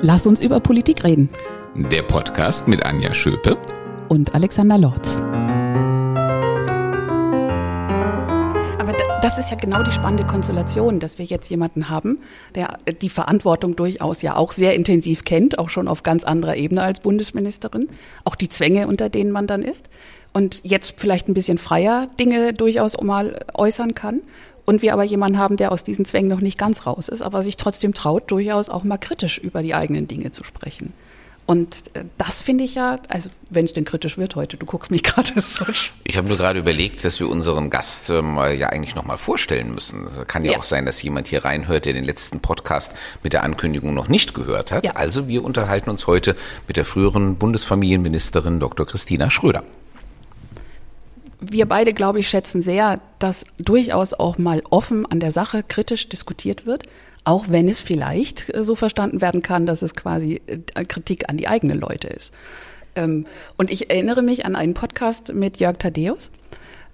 [0.00, 1.28] Lass uns über Politik reden.
[1.74, 3.58] Der Podcast mit Anja Schöpe
[4.08, 5.20] und Alexander Lorz.
[8.78, 12.20] Aber das ist ja genau die spannende Konstellation, dass wir jetzt jemanden haben,
[12.54, 16.84] der die Verantwortung durchaus ja auch sehr intensiv kennt, auch schon auf ganz anderer Ebene
[16.84, 17.88] als Bundesministerin,
[18.24, 19.90] auch die Zwänge, unter denen man dann ist
[20.32, 24.20] und jetzt vielleicht ein bisschen freier Dinge durchaus mal äußern kann
[24.68, 27.42] und wir aber jemanden haben, der aus diesen Zwängen noch nicht ganz raus ist, aber
[27.42, 30.92] sich trotzdem traut, durchaus auch mal kritisch über die eigenen Dinge zu sprechen.
[31.46, 34.90] Und äh, das finde ich ja, also wenn es denn kritisch wird heute, du guckst
[34.90, 35.64] mich gerade so.
[36.04, 39.72] Ich habe nur gerade überlegt, dass wir unseren Gast äh, mal ja eigentlich nochmal vorstellen
[39.72, 40.06] müssen.
[40.26, 42.92] Kann ja, ja, auch sein, dass jemand hier reinhört, der den letzten Podcast
[43.22, 44.84] mit der Ankündigung noch nicht gehört hat.
[44.84, 44.92] Ja.
[44.96, 48.84] Also wir unterhalten uns heute mit der früheren Bundesfamilienministerin Dr.
[48.84, 49.64] Christina Schröder
[51.40, 56.08] wir beide, glaube ich, schätzen sehr, dass durchaus auch mal offen an der Sache kritisch
[56.08, 56.84] diskutiert wird,
[57.24, 61.36] auch wenn es vielleicht äh, so verstanden werden kann, dass es quasi äh, Kritik an
[61.36, 62.32] die eigenen Leute ist.
[62.96, 66.30] Ähm, und ich erinnere mich an einen Podcast mit Jörg Thaddeus.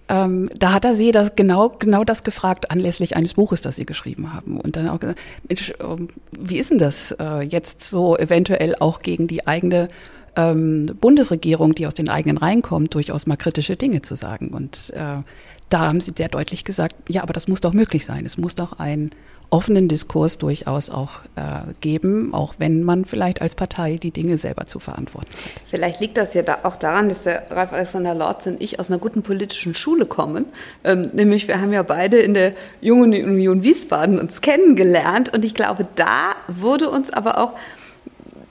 [0.07, 3.87] Ähm, da hat er sie das genau, genau das gefragt anlässlich eines Buches, das sie
[3.87, 4.61] geschrieben haben.
[4.61, 8.99] Und dann auch gesagt, Mensch, ähm, wie ist denn das äh, jetzt so eventuell auch
[8.99, 9.89] gegen die eigene
[10.37, 14.49] ähm, Bundesregierung, die aus den eigenen Reihen kommt, durchaus mal kritische Dinge zu sagen.
[14.49, 15.23] Und äh,
[15.69, 18.27] da haben sie sehr deutlich gesagt, ja, aber das muss doch möglich sein.
[18.27, 19.11] Es muss doch einen
[19.51, 24.67] offenen Diskurs durchaus auch äh, geben, auch wenn man vielleicht als Partei die Dinge selber
[24.67, 25.63] zu verantworten hat.
[25.67, 28.91] Vielleicht liegt das ja da auch daran, dass der Ralf Alexander Lorz und ich aus
[28.91, 30.47] einer guten politischen Schule kommen.
[30.83, 35.55] Ähm, nämlich wir haben ja beide in der Jungen Union Wiesbaden uns kennengelernt und ich
[35.55, 37.55] glaube, da wurde uns aber auch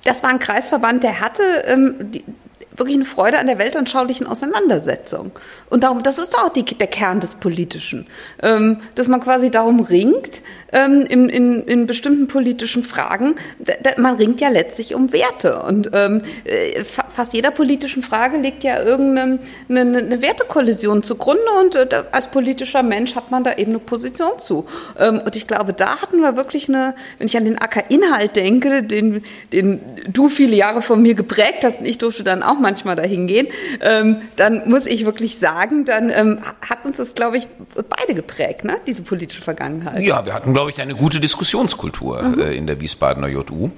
[0.03, 2.23] das war ein Kreisverband, der hatte ähm, die,
[2.75, 5.31] wirklich eine Freude an der weltanschaulichen Auseinandersetzung.
[5.69, 8.07] Und darum, das ist auch die, der Kern des Politischen,
[8.41, 13.91] ähm, dass man quasi darum ringt, ähm, in, in, in bestimmten politischen Fragen, da, da,
[14.01, 15.61] man ringt ja letztlich um Werte.
[15.61, 21.75] Und ähm, äh, fast jeder politischen Frage liegt ja irgendeine eine, eine Wertekollision zugrunde und
[21.75, 24.65] äh, als politischer Mensch hat man da eben eine Position zu.
[24.97, 28.83] Ähm, und ich glaube, da hatten wir wirklich eine, wenn ich an den Acker-Inhalt denke,
[28.83, 32.95] den, den du viele Jahre von mir geprägt hast und ich durfte dann auch manchmal
[32.95, 33.47] dahin gehen,
[33.81, 38.63] ähm, dann muss ich wirklich sagen, dann ähm, hat uns das, glaube ich, beide geprägt,
[38.63, 38.77] ne?
[38.87, 40.01] diese politische Vergangenheit.
[40.01, 42.39] Ja, wir hatten, glaube ich, eine gute Diskussionskultur mhm.
[42.39, 43.69] äh, in der Wiesbadener JU.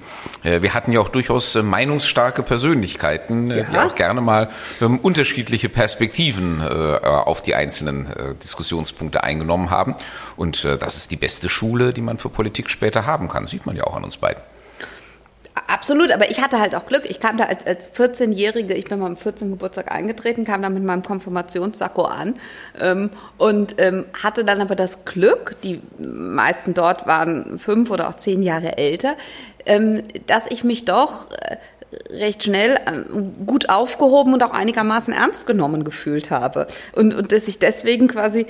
[0.42, 3.64] Äh, wir hatten ja auch durchaus äh, meinungsstarke Persönlichkeiten, äh, ja.
[3.64, 4.48] die auch gerne mal
[4.80, 9.94] ähm, unterschiedliche Perspektiven äh, auf die einzelnen äh, Diskussionspunkte eingenommen haben.
[10.36, 13.46] Und das ist die beste Schule, die man für Politik später haben kann.
[13.46, 14.42] Sieht man ja auch an uns beiden.
[15.68, 17.06] Absolut, aber ich hatte halt auch Glück.
[17.08, 19.50] Ich kam da als, als 14-Jährige, ich bin mal am 14.
[19.50, 22.34] Geburtstag eingetreten, kam da mit meinem Konfirmationssacko an
[22.78, 23.08] ähm,
[23.38, 28.42] und ähm, hatte dann aber das Glück, die meisten dort waren fünf oder auch zehn
[28.42, 29.16] Jahre älter,
[29.64, 31.56] ähm, dass ich mich doch äh,
[32.10, 36.66] recht schnell ähm, gut aufgehoben und auch einigermaßen ernst genommen gefühlt habe.
[36.92, 38.46] Und, und dass ich deswegen quasi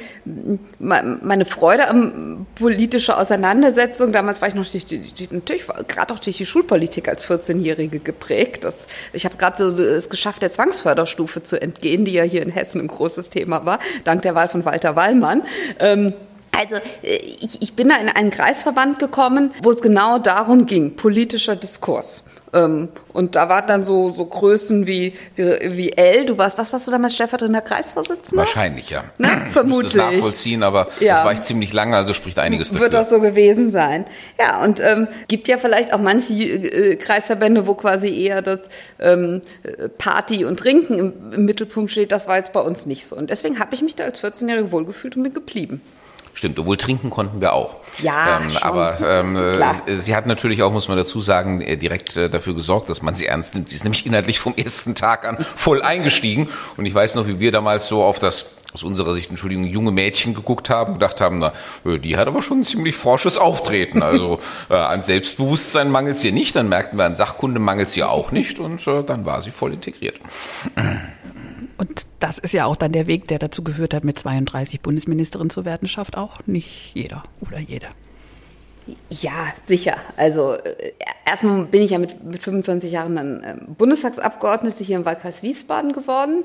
[0.79, 6.37] meine Freude am politische Auseinandersetzung, damals war ich noch durch die, natürlich gerade auch durch
[6.39, 8.65] die Schulpolitik als 14-Jährige geprägt.
[8.65, 12.51] Das, ich habe gerade so es geschafft, der Zwangsförderstufe zu entgehen, die ja hier in
[12.51, 15.43] Hessen ein großes Thema war, dank der Wahl von Walter Wallmann.
[15.79, 16.15] Ähm,
[16.59, 20.97] also äh, ich, ich bin da in einen Kreisverband gekommen, wo es genau darum ging,
[20.97, 22.23] politischer Diskurs.
[22.57, 26.27] Ähm, und da waren dann so, so Größen wie, wie, wie L.
[26.27, 28.45] Du warst, was warst du damals stellvertretender Kreisvorsitzender?
[28.45, 29.05] Wahrscheinlich, ja.
[29.19, 29.47] Ne?
[29.51, 29.95] Vermutlich.
[29.95, 31.15] Ich das nachvollziehen, aber ja.
[31.15, 32.85] das war ich ziemlich lange, also spricht einiges dafür.
[32.85, 34.07] Wird das so gewesen sein.
[34.39, 38.69] Ja, und ähm, gibt ja vielleicht auch manche äh, Kreisverbände, wo quasi eher das
[38.99, 39.43] ähm,
[39.99, 42.13] Party und Trinken im, im Mittelpunkt steht.
[42.13, 43.17] Das war jetzt bei uns nicht so.
[43.17, 45.81] Und deswegen habe ich mich da als 14-Jährige wohlgefühlt und bin geblieben.
[46.37, 47.77] Stimmt, obwohl trinken konnten wir auch.
[48.03, 49.39] Ja, ähm, aber ähm,
[49.87, 53.15] sie hat natürlich auch, muss man dazu sagen, äh, direkt äh, dafür gesorgt, dass man
[53.15, 53.71] sie ernst nimmt.
[53.71, 56.51] Sie ist nämlich inhaltlich vom ersten Tag an voll eingestiegen.
[56.77, 59.93] Und ich weiß noch, wie wir damals so auf das aus unserer Sicht, Entschuldigung, junge
[59.93, 61.55] Mädchen geguckt haben und gedacht haben, na,
[61.87, 64.03] äh, die hat aber schon ein ziemlich forsches Auftreten.
[64.03, 68.31] Also äh, an Selbstbewusstsein mangelt sie nicht, dann merkten wir, an Sachkunde mangelt sie auch
[68.31, 70.17] nicht und äh, dann war sie voll integriert.
[71.79, 75.51] Und das ist ja auch dann der Weg, der dazu geführt hat, mit 32 Bundesministerin
[75.51, 77.87] zu werden, schafft auch nicht jeder oder jede.
[79.11, 79.97] Ja, sicher.
[80.17, 80.93] Also äh,
[81.27, 85.93] erstmal bin ich ja mit, mit 25 Jahren dann äh, Bundestagsabgeordnete hier im Wahlkreis Wiesbaden
[85.93, 86.45] geworden.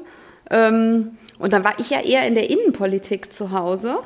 [0.50, 4.00] Ähm, und dann war ich ja eher in der Innenpolitik zu Hause.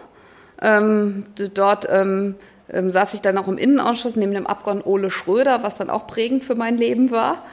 [0.61, 2.35] Ähm, dort ähm,
[2.69, 6.05] ähm saß ich dann auch im Innenausschuss neben dem Abgeordneten Ole Schröder, was dann auch
[6.07, 7.43] prägend für mein Leben war.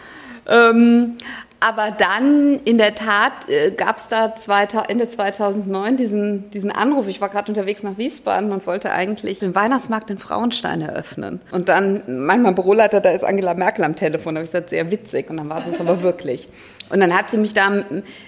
[0.49, 1.17] Ähm,
[1.63, 7.07] aber dann, in der Tat, äh, gab es da zwei, Ende 2009 diesen, diesen Anruf.
[7.07, 11.41] Ich war gerade unterwegs nach Wiesbaden und wollte eigentlich den Weihnachtsmarkt in Frauenstein eröffnen.
[11.53, 14.35] Und dann, manchmal Büroleiter, da ist Angela Merkel am Telefon.
[14.35, 15.31] Da habe ich gesagt, sehr witzig.
[15.31, 16.49] Und dann war es aber wirklich.
[16.91, 17.85] Und dann hat sie mich da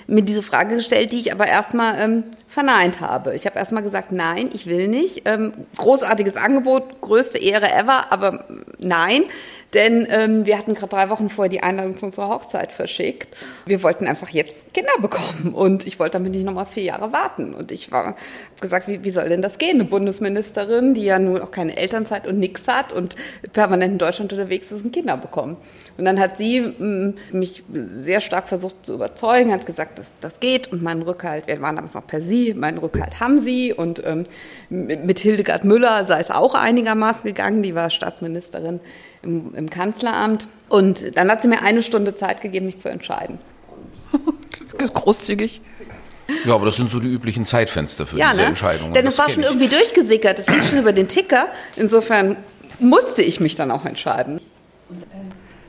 [0.06, 3.34] mit diese Frage gestellt, die ich aber erstmal ähm, verneint habe.
[3.34, 5.22] Ich habe erstmal gesagt, nein, ich will nicht.
[5.24, 8.44] Ähm, großartiges Angebot, größte Ehre ever, aber
[8.78, 9.24] nein.
[9.74, 13.36] Denn ähm, wir hatten gerade drei Wochen vorher die Einladung zu unserer Hochzeit verschickt.
[13.66, 17.54] Wir wollten einfach jetzt Kinder bekommen und ich wollte damit nicht nochmal vier Jahre warten.
[17.54, 18.16] Und ich war
[18.60, 19.80] gesagt, wie, wie soll denn das gehen?
[19.80, 23.16] Eine Bundesministerin, die ja nun auch keine Elternzeit und nix hat und
[23.52, 25.56] permanent in Deutschland unterwegs ist und Kinder bekommen.
[25.98, 27.64] Und dann hat sie m, mich
[27.96, 31.74] sehr stark versucht zu überzeugen, hat gesagt, dass das geht und meinen Rückhalt, wir waren
[31.74, 34.24] damals noch per Sie, meinen Rückhalt haben Sie und ähm,
[34.70, 38.80] mit Hildegard Müller sei es auch einigermaßen gegangen, die war Staatsministerin
[39.24, 40.46] im, im Kanzleramt.
[40.68, 43.38] Und dann hat sie mir eine Stunde Zeit gegeben, mich zu entscheiden.
[44.76, 45.60] Das ist großzügig.
[46.44, 48.48] Ja, aber das sind so die üblichen Zeitfenster für ja, diese ne?
[48.48, 48.92] Entscheidungen.
[48.92, 49.48] Denn es war schon ich.
[49.48, 50.38] irgendwie durchgesickert.
[50.40, 51.46] Es lief schon über den Ticker.
[51.76, 52.36] Insofern
[52.80, 54.40] musste ich mich dann auch entscheiden.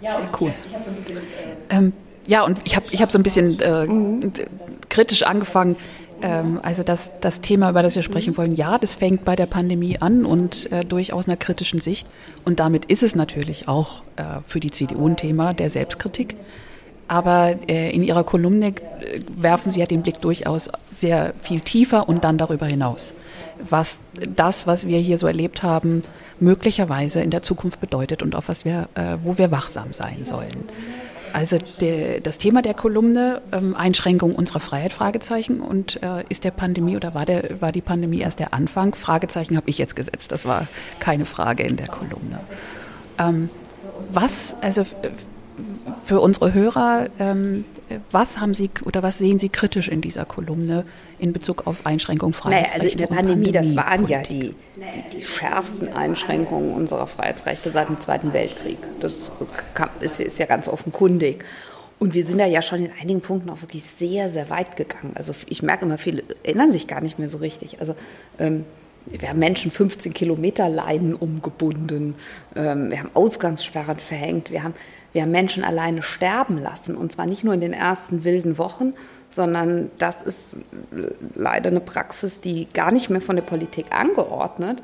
[0.01, 0.53] Ja, cool.
[1.69, 1.93] Ähm,
[2.25, 4.33] ja, und ich habe ich hab so ein bisschen äh, mhm.
[4.89, 5.75] kritisch angefangen,
[6.25, 9.45] ähm, also das, das Thema, über das wir sprechen wollen, ja, das fängt bei der
[9.45, 12.07] Pandemie an und äh, durchaus einer kritischen Sicht.
[12.43, 16.35] Und damit ist es natürlich auch äh, für die CDU ein Thema der Selbstkritik.
[17.07, 18.73] Aber äh, in Ihrer Kolumne äh,
[19.37, 23.13] werfen Sie ja den Blick durchaus sehr viel tiefer und dann darüber hinaus.
[23.69, 23.99] Was
[24.35, 26.01] das, was wir hier so erlebt haben,
[26.39, 30.65] möglicherweise in der Zukunft bedeutet und auf was wir, äh, wo wir wachsam sein sollen.
[31.35, 35.59] Also der, das Thema der Kolumne, ähm, Einschränkung unserer Freiheit, Fragezeichen.
[35.59, 38.95] Und äh, ist der Pandemie oder war, der, war die Pandemie erst der Anfang?
[38.95, 40.31] Fragezeichen habe ich jetzt gesetzt.
[40.31, 40.65] Das war
[40.99, 42.39] keine Frage in der Kolumne.
[43.19, 43.49] Ähm,
[44.13, 44.83] was, also
[46.03, 47.65] für unsere Hörer, ähm,
[48.11, 50.85] was haben Sie oder was sehen Sie kritisch in dieser Kolumne
[51.19, 52.77] in Bezug auf Einschränkung Freiheitsrechte?
[52.77, 57.71] Naja, also in der Pandemie, das waren ja die, die, die, schärfsten Einschränkungen unserer Freiheitsrechte
[57.71, 58.77] seit dem Zweiten Weltkrieg.
[58.99, 59.31] Das
[60.01, 61.43] ist, ist ja ganz offenkundig.
[61.97, 65.13] Und wir sind da ja schon in einigen Punkten auch wirklich sehr, sehr weit gegangen.
[65.15, 67.79] Also ich merke immer, viele erinnern sich gar nicht mehr so richtig.
[67.79, 67.95] Also
[68.37, 68.65] ähm,
[69.05, 72.15] wir haben Menschen 15 Kilometer Leiden umgebunden.
[72.55, 74.51] Ähm, wir haben Ausgangssperren verhängt.
[74.51, 74.73] Wir haben
[75.15, 76.97] wir haben Menschen alleine sterben lassen.
[76.97, 78.93] Und zwar nicht nur in den ersten wilden Wochen,
[79.29, 80.47] sondern das ist
[81.35, 84.83] leider eine Praxis, die gar nicht mehr von der Politik angeordnet,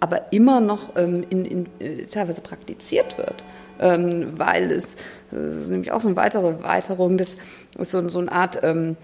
[0.00, 3.44] aber immer noch ähm, in, in, äh, teilweise praktiziert wird.
[3.78, 4.96] Ähm, weil es,
[5.30, 7.36] das ist nämlich auch so eine weitere Erweiterung, dass
[7.78, 8.96] es so, so eine Art ähm,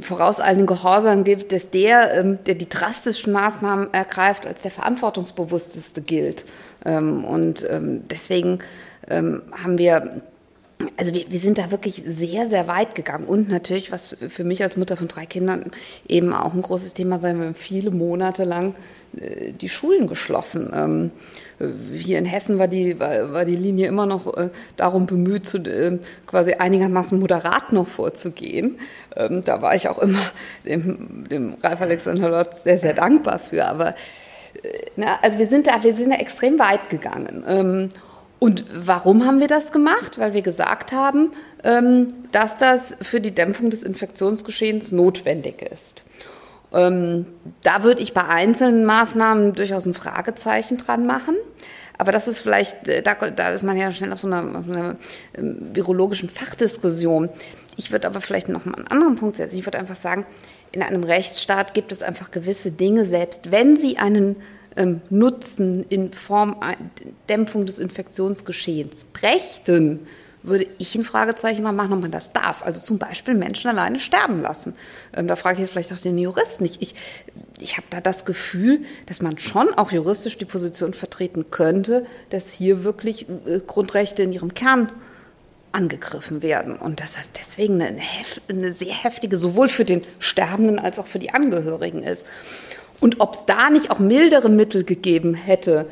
[0.00, 6.46] vorauseilenden Gehorsam gibt, dass der, ähm, der die drastischsten Maßnahmen ergreift, als der verantwortungsbewussteste gilt.
[6.84, 8.58] Ähm, und ähm, deswegen
[9.10, 10.22] ähm, haben wir
[10.96, 13.24] also wir, wir sind da wirklich sehr, sehr weit gegangen.
[13.24, 15.70] Und natürlich, was für mich als Mutter von drei Kindern
[16.08, 18.74] eben auch ein großes Thema, weil wir viele Monate lang
[19.18, 20.70] äh, die Schulen geschlossen.
[20.74, 21.10] Ähm,
[21.58, 25.46] äh, hier in Hessen war die, war, war die Linie immer noch äh, darum bemüht,
[25.46, 28.78] zu, äh, quasi einigermaßen moderat noch vorzugehen.
[29.16, 30.22] Ähm, da war ich auch immer
[30.64, 33.66] dem, dem Ralf Alexander Lotz sehr, sehr dankbar für.
[33.66, 33.94] Aber
[34.96, 37.44] na, also wir sind da, wir sind da extrem weit gegangen.
[37.46, 37.90] Ähm,
[38.40, 40.18] und warum haben wir das gemacht?
[40.18, 41.32] Weil wir gesagt haben,
[41.62, 46.02] ähm, dass das für die Dämpfung des Infektionsgeschehens notwendig ist.
[46.72, 47.26] Ähm,
[47.62, 51.36] da würde ich bei einzelnen Maßnahmen durchaus ein Fragezeichen dran machen.
[51.98, 54.66] Aber das ist vielleicht, äh, da, da ist man ja schnell auf so einer, auf
[54.66, 54.96] einer
[55.34, 57.28] ähm, virologischen Fachdiskussion.
[57.76, 59.58] Ich würde aber vielleicht noch mal einen anderen Punkt setzen.
[59.58, 60.24] Ich würde einfach sagen,
[60.72, 64.36] in einem Rechtsstaat gibt es einfach gewisse Dinge, selbst wenn sie einen
[64.76, 66.56] ähm, Nutzen in Form
[67.28, 70.00] Dämpfung des Infektionsgeschehens brächten,
[70.42, 72.62] würde ich ein Fragezeichen dran machen, ob man das darf.
[72.64, 74.74] Also zum Beispiel Menschen alleine sterben lassen.
[75.14, 76.64] Ähm, da frage ich jetzt vielleicht auch den Juristen.
[76.64, 76.94] Ich, ich,
[77.58, 82.50] ich habe da das Gefühl, dass man schon auch juristisch die Position vertreten könnte, dass
[82.52, 84.90] hier wirklich äh, Grundrechte in ihrem Kern
[85.72, 88.00] angegriffen werden und dass das deswegen eine,
[88.48, 92.26] eine sehr heftige, sowohl für den Sterbenden als auch für die Angehörigen ist.
[93.00, 95.90] Und ob es da nicht auch mildere Mittel gegeben hätte,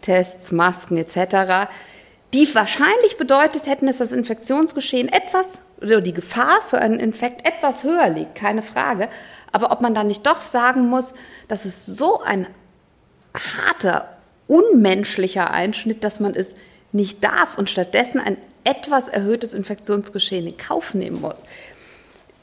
[0.00, 1.68] Tests, Masken etc.,
[2.32, 7.84] die wahrscheinlich bedeutet hätten, dass das Infektionsgeschehen etwas oder die Gefahr für einen Infekt etwas
[7.84, 9.08] höher liegt, keine Frage.
[9.52, 11.14] Aber ob man da nicht doch sagen muss,
[11.48, 12.46] dass es so ein
[13.34, 14.08] harter,
[14.48, 16.48] unmenschlicher Einschnitt, dass man es
[16.92, 21.42] nicht darf und stattdessen ein etwas erhöhtes Infektionsgeschehen in Kauf nehmen muss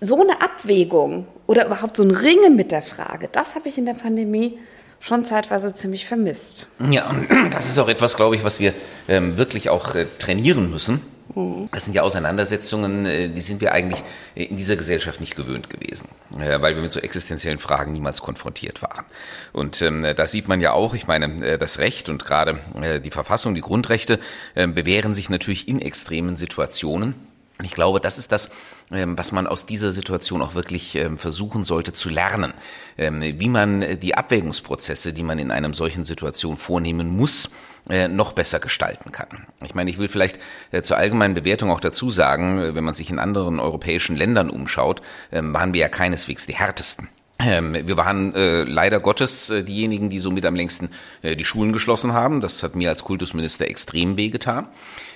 [0.04, 3.86] so eine Abwägung oder überhaupt so ein Ringen mit der Frage, das habe ich in
[3.86, 4.60] der Pandemie
[5.00, 6.68] schon zeitweise ziemlich vermisst.
[6.90, 8.74] Ja, und das ist auch etwas, glaube ich, was wir
[9.08, 11.02] ähm, wirklich auch äh, trainieren müssen.
[11.72, 14.04] Das sind ja Auseinandersetzungen, äh, die sind wir eigentlich
[14.36, 18.84] in dieser Gesellschaft nicht gewöhnt gewesen, äh, weil wir mit so existenziellen Fragen niemals konfrontiert
[18.84, 19.06] waren.
[19.52, 22.60] Und ähm, da sieht man ja auch, ich meine, äh, das Recht und gerade
[23.04, 24.20] die Verfassung, die Grundrechte
[24.56, 27.16] bewähren sich natürlich in extremen Situationen.
[27.58, 28.50] Und ich glaube, das ist das,
[28.90, 32.54] was man aus dieser Situation auch wirklich ähm, versuchen sollte zu lernen,
[32.98, 37.50] ähm, wie man die Abwägungsprozesse, die man in einem solchen Situation vornehmen muss,
[37.90, 39.46] äh, noch besser gestalten kann.
[39.62, 40.40] Ich meine, ich will vielleicht
[40.72, 44.50] äh, zur allgemeinen Bewertung auch dazu sagen, äh, wenn man sich in anderen europäischen Ländern
[44.50, 47.10] umschaut, waren wir ja keineswegs die härtesten.
[47.40, 50.90] Wir waren äh, leider Gottes äh, diejenigen, die somit am längsten
[51.24, 52.40] äh, die Schulen geschlossen haben.
[52.40, 54.68] Das hat mir als Kultusminister extrem wehgetan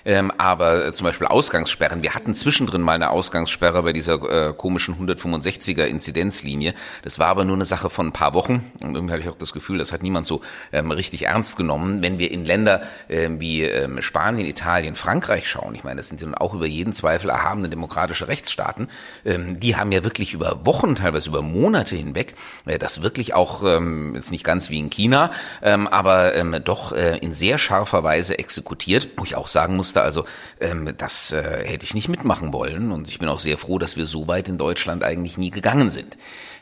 [0.05, 2.03] ähm, aber äh, zum Beispiel Ausgangssperren.
[2.03, 6.73] Wir hatten zwischendrin mal eine Ausgangssperre bei dieser äh, komischen 165er Inzidenzlinie.
[7.03, 8.71] Das war aber nur eine Sache von ein paar Wochen.
[8.83, 12.01] Und irgendwie hatte ich auch das Gefühl, das hat niemand so ähm, richtig ernst genommen.
[12.01, 16.21] Wenn wir in Länder ähm, wie ähm, Spanien, Italien, Frankreich schauen, ich meine, das sind
[16.21, 18.87] ja auch über jeden Zweifel erhabene demokratische Rechtsstaaten,
[19.25, 22.35] ähm, die haben ja wirklich über Wochen, teilweise über Monate hinweg,
[22.65, 26.91] äh, das wirklich auch, ähm, jetzt nicht ganz wie in China, ähm, aber ähm, doch
[26.91, 30.01] äh, in sehr scharfer Weise exekutiert, wo ich auch sagen muss, musste.
[30.01, 30.25] Also
[30.59, 33.95] ähm, das äh, hätte ich nicht mitmachen wollen und ich bin auch sehr froh, dass
[33.95, 36.17] wir so weit in Deutschland eigentlich nie gegangen sind.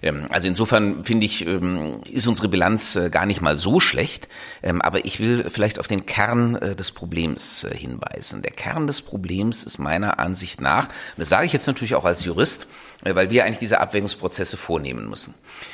[0.05, 4.29] Ähm, also insofern finde ich, ähm, ist unsere Bilanz äh, gar nicht mal so schlecht.
[4.63, 8.41] Ähm, aber ich will vielleicht auf den Kern äh, des Problems äh, hinweisen.
[8.41, 12.23] Der Kern des Problems ist meiner Ansicht nach, das sage ich jetzt natürlich auch als
[12.23, 12.67] Jurist,
[13.01, 15.33] weil wir eigentlich diese Abwägungsprozesse vornehmen müssen.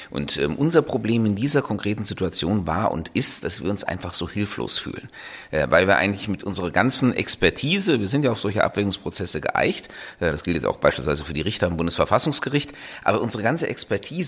[0.09, 4.27] Und unser Problem in dieser konkreten Situation war und ist, dass wir uns einfach so
[4.27, 5.07] hilflos fühlen,
[5.51, 10.43] weil wir eigentlich mit unserer ganzen Expertise, wir sind ja auf solche Abwägungsprozesse geeicht, das
[10.43, 12.73] gilt jetzt auch beispielsweise für die Richter im Bundesverfassungsgericht,
[13.03, 14.20] aber unsere ganze Expertise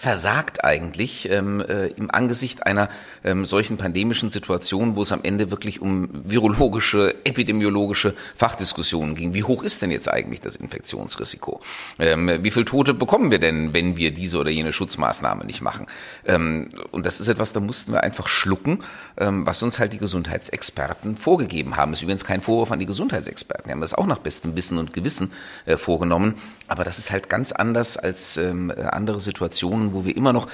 [0.00, 2.88] versagt eigentlich ähm, äh, im Angesicht einer
[3.22, 9.34] ähm, solchen pandemischen Situation, wo es am Ende wirklich um virologische, epidemiologische Fachdiskussionen ging.
[9.34, 11.60] Wie hoch ist denn jetzt eigentlich das Infektionsrisiko?
[11.98, 15.86] Ähm, wie viele Tote bekommen wir denn, wenn wir diese oder jene Schutzmaßnahme nicht machen?
[16.24, 18.78] Ähm, und das ist etwas, da mussten wir einfach schlucken,
[19.18, 21.92] ähm, was uns halt die Gesundheitsexperten vorgegeben haben.
[21.92, 23.66] Das ist übrigens kein Vorwurf an die Gesundheitsexperten.
[23.66, 25.30] Die haben das auch nach bestem Wissen und Gewissen
[25.66, 26.36] äh, vorgenommen.
[26.70, 30.46] Aber das ist halt ganz anders als ähm, andere Situationen, wo wir immer noch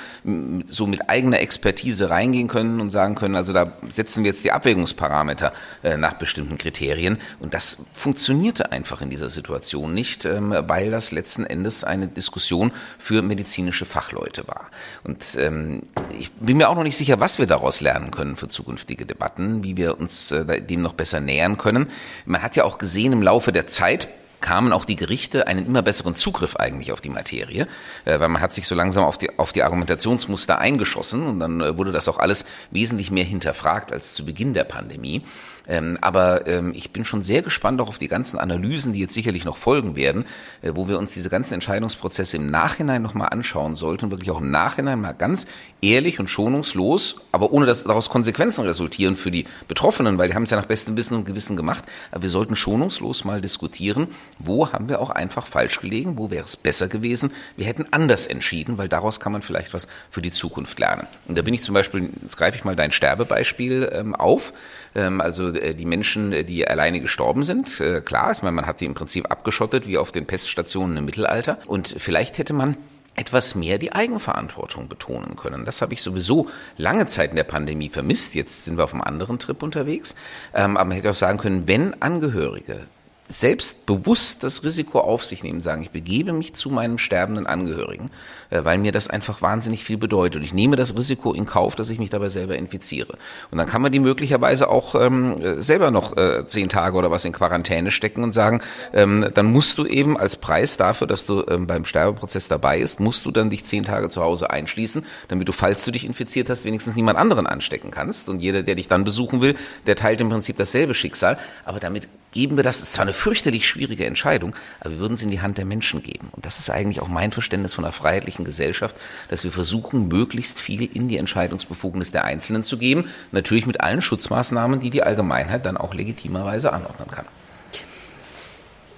[0.64, 4.50] so mit eigener Expertise reingehen können und sagen können, also da setzen wir jetzt die
[4.50, 5.52] Abwägungsparameter
[5.84, 7.18] äh, nach bestimmten Kriterien.
[7.38, 12.72] Und das funktionierte einfach in dieser Situation nicht, ähm, weil das letzten Endes eine Diskussion
[12.98, 14.70] für medizinische Fachleute war.
[15.04, 15.82] Und ähm,
[16.18, 19.62] ich bin mir auch noch nicht sicher, was wir daraus lernen können für zukünftige Debatten,
[19.62, 21.88] wie wir uns äh, dem noch besser nähern können.
[22.24, 24.08] Man hat ja auch gesehen im Laufe der Zeit,
[24.46, 27.66] kamen auch die Gerichte einen immer besseren Zugriff eigentlich auf die Materie,
[28.04, 31.60] äh, weil man hat sich so langsam auf die, auf die Argumentationsmuster eingeschossen und dann
[31.60, 35.24] äh, wurde das auch alles wesentlich mehr hinterfragt als zu Beginn der Pandemie.
[35.68, 39.14] Ähm, aber ähm, ich bin schon sehr gespannt auch auf die ganzen Analysen, die jetzt
[39.14, 40.24] sicherlich noch folgen werden,
[40.62, 44.50] äh, wo wir uns diese ganzen Entscheidungsprozesse im Nachhinein nochmal anschauen sollten wirklich auch im
[44.50, 45.46] Nachhinein mal ganz
[45.82, 50.44] ehrlich und schonungslos, aber ohne dass daraus Konsequenzen resultieren für die Betroffenen, weil die haben
[50.44, 51.84] es ja nach bestem Wissen und Gewissen gemacht.
[52.10, 54.08] Aber wir sollten schonungslos mal diskutieren,
[54.38, 58.26] wo haben wir auch einfach falsch gelegen, wo wäre es besser gewesen, wir hätten anders
[58.26, 61.06] entschieden, weil daraus kann man vielleicht was für die Zukunft lernen.
[61.28, 64.52] Und da bin ich zum Beispiel, jetzt greife ich mal dein Sterbebeispiel ähm, auf,
[64.94, 67.80] ähm, also die Menschen, äh, die alleine gestorben sind.
[67.80, 71.04] Äh, klar, ich meine, man hat sie im Prinzip abgeschottet wie auf den Peststationen im
[71.04, 71.58] Mittelalter.
[71.66, 72.76] Und vielleicht hätte man
[73.16, 75.64] etwas mehr die Eigenverantwortung betonen können.
[75.64, 78.34] Das habe ich sowieso lange Zeit in der Pandemie vermisst.
[78.34, 80.14] Jetzt sind wir auf einem anderen Trip unterwegs.
[80.54, 82.86] Ähm, aber man hätte auch sagen können, wenn Angehörige
[83.28, 88.10] selbstbewusst das Risiko auf sich nehmen, sagen, ich begebe mich zu meinem sterbenden Angehörigen,
[88.50, 90.36] äh, weil mir das einfach wahnsinnig viel bedeutet.
[90.36, 93.16] Und ich nehme das Risiko in Kauf, dass ich mich dabei selber infiziere.
[93.50, 97.24] Und dann kann man die möglicherweise auch ähm, selber noch äh, zehn Tage oder was
[97.24, 98.60] in Quarantäne stecken und sagen,
[98.92, 103.00] ähm, dann musst du eben als Preis dafür, dass du ähm, beim Sterbeprozess dabei ist,
[103.00, 106.48] musst du dann dich zehn Tage zu Hause einschließen, damit du, falls du dich infiziert
[106.48, 108.28] hast, wenigstens niemand anderen anstecken kannst.
[108.28, 109.56] Und jeder, der dich dann besuchen will,
[109.86, 111.38] der teilt im Prinzip dasselbe Schicksal.
[111.64, 115.22] Aber damit geben wir das, ist zwar eine fürchterlich schwierige Entscheidung, aber wir würden es
[115.22, 116.28] in die Hand der Menschen geben.
[116.32, 118.94] Und das ist eigentlich auch mein Verständnis von einer freiheitlichen Gesellschaft,
[119.30, 124.02] dass wir versuchen, möglichst viel in die Entscheidungsbefugnis der Einzelnen zu geben, natürlich mit allen
[124.02, 127.24] Schutzmaßnahmen, die die Allgemeinheit dann auch legitimerweise anordnen kann.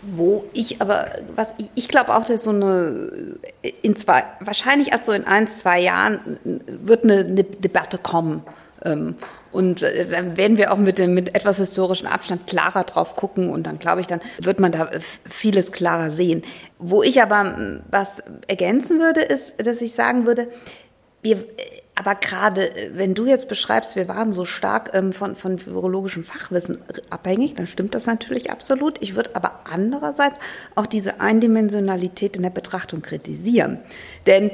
[0.02, 3.38] Wo ich aber, was ich, ich glaube auch, dass so eine,
[3.83, 8.42] in zwei, wahrscheinlich erst so in ein, zwei Jahren wird eine, eine Debatte kommen.
[8.85, 9.14] Ähm,
[9.52, 13.50] und äh, dann werden wir auch mit, dem, mit etwas historischen Abstand klarer drauf gucken
[13.50, 14.90] und dann glaube ich, dann wird man da
[15.28, 16.43] vieles klarer sehen.
[16.78, 20.49] Wo ich aber was ergänzen würde, ist, dass ich sagen würde,
[21.23, 21.45] wir,
[21.99, 26.23] Aber gerade äh, wenn du jetzt beschreibst, wir waren so stark ähm, von, von virologischem
[26.23, 26.78] Fachwissen
[27.11, 29.02] abhängig, dann stimmt das natürlich absolut.
[29.02, 30.37] Ich würde aber andererseits
[30.76, 33.78] auch diese Eindimensionalität in der Betrachtung kritisieren.
[34.26, 34.50] Denn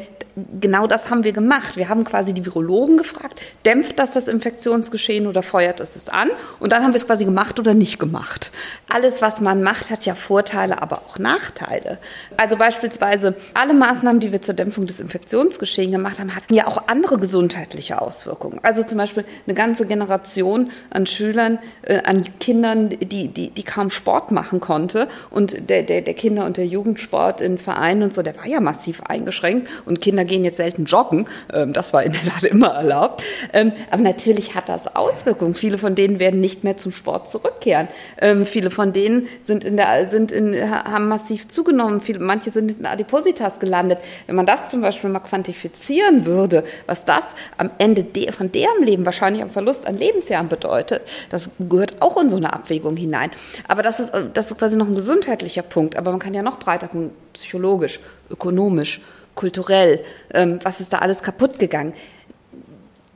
[0.60, 1.76] genau das haben wir gemacht.
[1.76, 6.30] Wir haben quasi die Virologen gefragt, dämpft das das Infektionsgeschehen oder feuert es es an?
[6.60, 8.50] Und dann haben wir es quasi gemacht oder nicht gemacht.
[8.88, 11.98] Alles, was man macht, hat ja Vorteile, aber auch Nachteile.
[12.36, 16.88] Also beispielsweise alle Maßnahmen, die wir zur Dämpfung des Infektionsgeschehens gemacht haben, hatten ja auch
[16.88, 18.60] andere gesundheitliche Auswirkungen.
[18.62, 23.90] Also zum Beispiel eine ganze Generation an Schülern, äh, an Kindern, die, die, die kaum
[23.90, 25.08] Sport machen konnte.
[25.30, 28.60] Und der, der, der Kinder- und der Jugendsport in Vereinen und so, der war ja
[28.60, 29.68] massiv eingeschränkt.
[29.84, 31.26] Und Kinder gehen jetzt selten joggen.
[31.52, 33.24] Ähm, das war in der Tat immer erlaubt.
[33.52, 35.54] Ähm, aber natürlich hat das Auswirkungen.
[35.54, 37.88] Viele von denen werden nicht mehr zum Sport zurückkehren.
[38.20, 42.00] Ähm, viele von denen sind in der, sind in, haben massiv zugenommen.
[42.00, 43.98] Viele, manche sind in Adipositas gelandet.
[44.28, 47.23] Wenn man das zum Beispiel mal quantifizieren würde, was das
[47.56, 52.20] am Ende de, von deren Leben wahrscheinlich am Verlust an Lebensjahren bedeutet, das gehört auch
[52.20, 53.30] in so eine Abwägung hinein.
[53.68, 55.96] Aber das ist, das ist quasi noch ein gesundheitlicher Punkt.
[55.96, 56.88] Aber man kann ja noch breiter,
[57.32, 58.00] psychologisch,
[58.30, 59.00] ökonomisch,
[59.34, 61.92] kulturell, ähm, was ist da alles kaputt gegangen.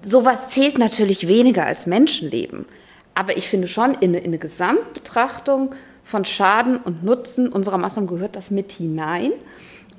[0.03, 2.67] Sowas zählt natürlich weniger als Menschenleben.
[3.15, 5.75] Aber ich finde schon, in, in eine Gesamtbetrachtung
[6.05, 9.33] von Schaden und Nutzen unserer Maßnahmen gehört das mit hinein.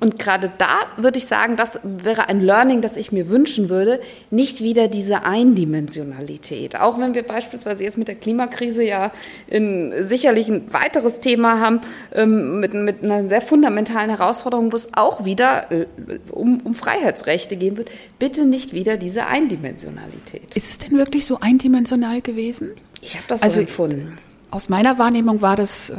[0.00, 4.00] Und gerade da würde ich sagen, das wäre ein Learning, das ich mir wünschen würde,
[4.30, 6.76] nicht wieder diese Eindimensionalität.
[6.76, 9.12] Auch wenn wir beispielsweise jetzt mit der Klimakrise ja
[9.46, 11.82] in, sicherlich ein weiteres Thema haben,
[12.14, 15.86] ähm, mit, mit einer sehr fundamentalen Herausforderung, wo es auch wieder äh,
[16.30, 20.54] um, um Freiheitsrechte gehen wird, bitte nicht wieder diese Eindimensionalität.
[20.54, 22.72] Ist es denn wirklich so eindimensional gewesen?
[23.02, 24.18] Ich habe das also, so empfunden.
[24.50, 25.94] Aus meiner Wahrnehmung war das äh,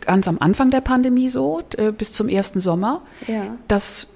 [0.00, 3.02] ganz am Anfang der Pandemie so, äh, bis zum ersten Sommer.
[3.26, 3.56] Ja.
[3.68, 4.08] Das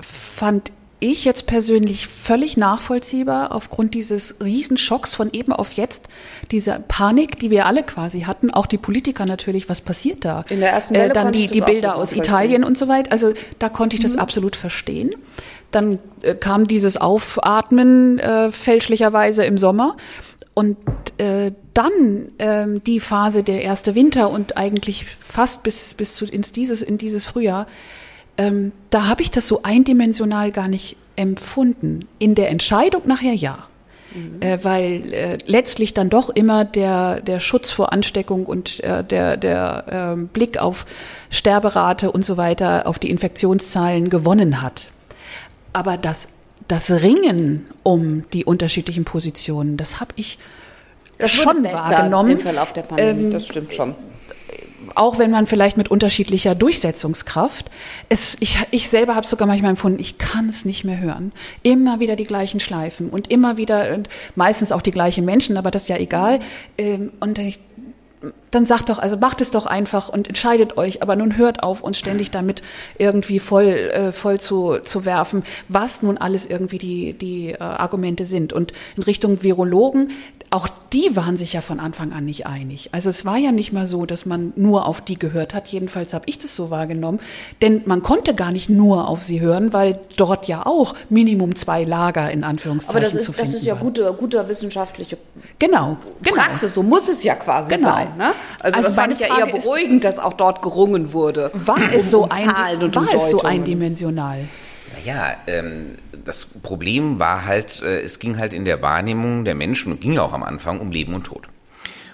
[0.00, 6.08] fand ich jetzt persönlich völlig nachvollziehbar aufgrund dieses Riesenschocks von eben auf jetzt,
[6.50, 10.44] diese Panik, die wir alle quasi hatten, auch die Politiker natürlich, was passiert da?
[10.48, 13.12] In der ersten Welle äh, Dann die, die Bilder aus Italien und so weiter.
[13.12, 14.20] Also da konnte ich das mhm.
[14.20, 15.10] absolut verstehen.
[15.70, 19.96] Dann äh, kam dieses Aufatmen äh, fälschlicherweise im Sommer.
[20.58, 20.78] Und
[21.18, 26.50] äh, dann ähm, die Phase der erste Winter und eigentlich fast bis, bis zu, ins
[26.50, 27.66] dieses, in dieses Frühjahr,
[28.38, 32.08] ähm, da habe ich das so eindimensional gar nicht empfunden.
[32.18, 33.66] In der Entscheidung nachher ja.
[34.14, 34.40] Mhm.
[34.40, 39.36] Äh, weil äh, letztlich dann doch immer der, der Schutz vor Ansteckung und äh, der,
[39.36, 40.86] der äh, Blick auf
[41.28, 44.88] Sterberate und so weiter, auf die Infektionszahlen gewonnen hat.
[45.74, 46.28] Aber das
[46.68, 50.38] das Ringen um die unterschiedlichen Positionen, das habe ich
[51.18, 52.32] das schon wahrgenommen.
[52.32, 53.94] Im Verlauf der Pandemie, ähm, das stimmt schon.
[54.94, 57.70] Auch wenn man vielleicht mit unterschiedlicher Durchsetzungskraft.
[58.08, 61.32] Es, ich, ich selber habe sogar manchmal empfunden, ich kann es nicht mehr hören.
[61.62, 65.70] Immer wieder die gleichen Schleifen und immer wieder und meistens auch die gleichen Menschen, aber
[65.70, 66.38] das ist ja egal.
[66.78, 67.58] Ähm, und ich
[68.50, 71.82] dann sagt doch, also macht es doch einfach und entscheidet euch, aber nun hört auf,
[71.82, 72.62] uns ständig damit
[72.98, 78.24] irgendwie voll, äh, voll zu, zu werfen, was nun alles irgendwie die, die äh, Argumente
[78.24, 78.52] sind.
[78.52, 80.10] Und in Richtung Virologen,
[80.50, 82.90] auch die waren sich ja von Anfang an nicht einig.
[82.92, 85.68] Also es war ja nicht mal so, dass man nur auf die gehört hat.
[85.68, 87.20] Jedenfalls habe ich das so wahrgenommen.
[87.62, 91.84] Denn man konnte gar nicht nur auf sie hören, weil dort ja auch Minimum zwei
[91.84, 95.18] Lager in Anführungszeichen Aber das ist, zu finden das ist ja gute, guter wissenschaftliche
[95.58, 96.36] genau, genau.
[96.36, 96.74] Praxis.
[96.74, 97.90] So muss es ja quasi genau.
[97.90, 98.16] sein.
[98.16, 98.32] Ne?
[98.60, 101.50] Also, also das fand ich ja eher beruhigend, dass auch dort gerungen wurde.
[101.54, 104.44] War es so, ein, war es so eindimensional?
[105.04, 109.92] Naja, ähm, das Problem war halt, äh, es ging halt in der Wahrnehmung der Menschen
[109.92, 111.48] und ging ja auch am Anfang um Leben und Tod.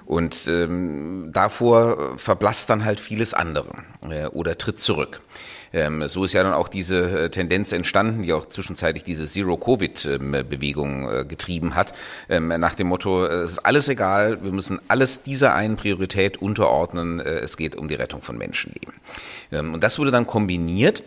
[0.05, 3.73] Und ähm, davor verblasst dann halt vieles andere
[4.09, 5.21] äh, oder tritt zurück.
[5.73, 11.09] Ähm, so ist ja dann auch diese äh, Tendenz entstanden, die auch zwischenzeitlich diese Zero-Covid-Bewegung
[11.11, 11.95] äh, getrieben hat,
[12.29, 16.37] ähm, nach dem Motto, äh, es ist alles egal, wir müssen alles dieser einen Priorität
[16.37, 18.93] unterordnen, äh, es geht um die Rettung von Menschenleben.
[19.51, 21.05] Ähm, und das wurde dann kombiniert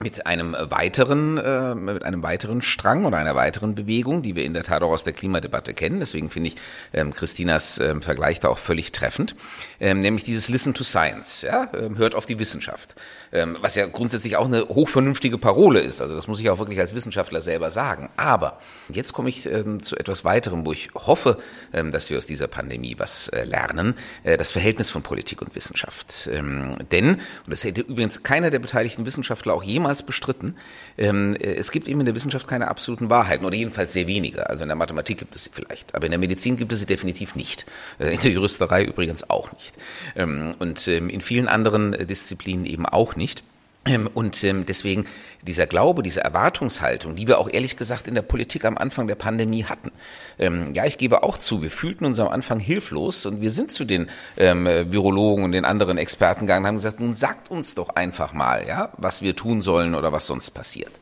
[0.00, 4.52] mit einem weiteren, äh, mit einem weiteren Strang oder einer weiteren Bewegung, die wir in
[4.52, 6.00] der Tat auch aus der Klimadebatte kennen.
[6.00, 6.56] Deswegen finde ich
[6.92, 9.36] ähm, Christinas ähm, Vergleich da auch völlig treffend,
[9.80, 11.42] ähm, nämlich dieses Listen to Science.
[11.42, 12.96] Ja, ähm, hört auf die Wissenschaft,
[13.32, 16.02] ähm, was ja grundsätzlich auch eine hochvernünftige Parole ist.
[16.02, 18.10] Also das muss ich auch wirklich als Wissenschaftler selber sagen.
[18.16, 21.38] Aber jetzt komme ich ähm, zu etwas weiterem, wo ich hoffe,
[21.72, 25.54] ähm, dass wir aus dieser Pandemie was äh, lernen: äh, das Verhältnis von Politik und
[25.54, 26.28] Wissenschaft.
[26.32, 30.56] Ähm, denn und das hätte übrigens keiner der beteiligten Wissenschaftler auch jemals jemals bestritten.
[30.98, 34.48] Ähm, äh, es gibt eben in der Wissenschaft keine absoluten Wahrheiten oder jedenfalls sehr wenige.
[34.48, 36.86] Also in der Mathematik gibt es sie vielleicht, aber in der Medizin gibt es sie
[36.86, 37.66] definitiv nicht.
[37.98, 39.74] Äh, in der Juristerei übrigens auch nicht.
[40.16, 43.44] Ähm, und ähm, in vielen anderen äh, Disziplinen eben auch nicht.
[43.86, 45.06] Ähm, und ähm, deswegen
[45.42, 49.14] dieser Glaube, diese Erwartungshaltung, die wir auch ehrlich gesagt in der Politik am Anfang der
[49.14, 49.92] Pandemie hatten.
[50.38, 53.72] Ähm, ja, ich gebe auch zu, wir fühlten uns am Anfang hilflos und wir sind
[53.72, 57.90] zu den Virologen und den anderen Experten gegangen und haben gesagt, nun sagt uns doch
[57.90, 60.92] einfach mal, ja, was wir tun sollen oder was sonst passiert.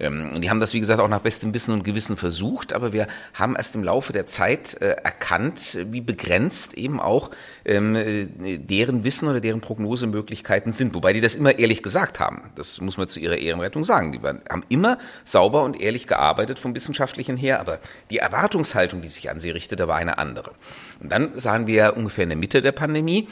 [0.00, 3.06] Ähm, die haben das, wie gesagt, auch nach bestem Wissen und Gewissen versucht, aber wir
[3.34, 7.30] haben erst im Laufe der Zeit äh, erkannt, wie begrenzt eben auch
[7.64, 10.94] ähm, äh, deren Wissen oder deren Prognosemöglichkeiten sind.
[10.94, 12.50] Wobei die das immer ehrlich gesagt haben.
[12.54, 14.12] Das muss man zu ihrer Ehrenrettung sagen.
[14.12, 17.80] Die haben immer sauber und ehrlich gearbeitet vom Wissenschaftlichen her, aber
[18.10, 20.52] die Erwartungshaltung, die sich an sie richtete, war eine andere.
[21.00, 23.28] Und dann sahen wir ungefähr in der Mitte der Pandemie,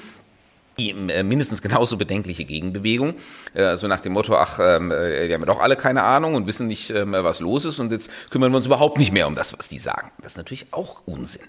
[0.77, 3.15] mindestens genauso bedenkliche Gegenbewegung,
[3.55, 6.47] äh, so nach dem Motto, ach, ähm, äh, die haben doch alle keine Ahnung und
[6.47, 9.35] wissen nicht, ähm, was los ist und jetzt kümmern wir uns überhaupt nicht mehr um
[9.35, 10.11] das, was die sagen.
[10.19, 11.47] Das ist natürlich auch Unsinn,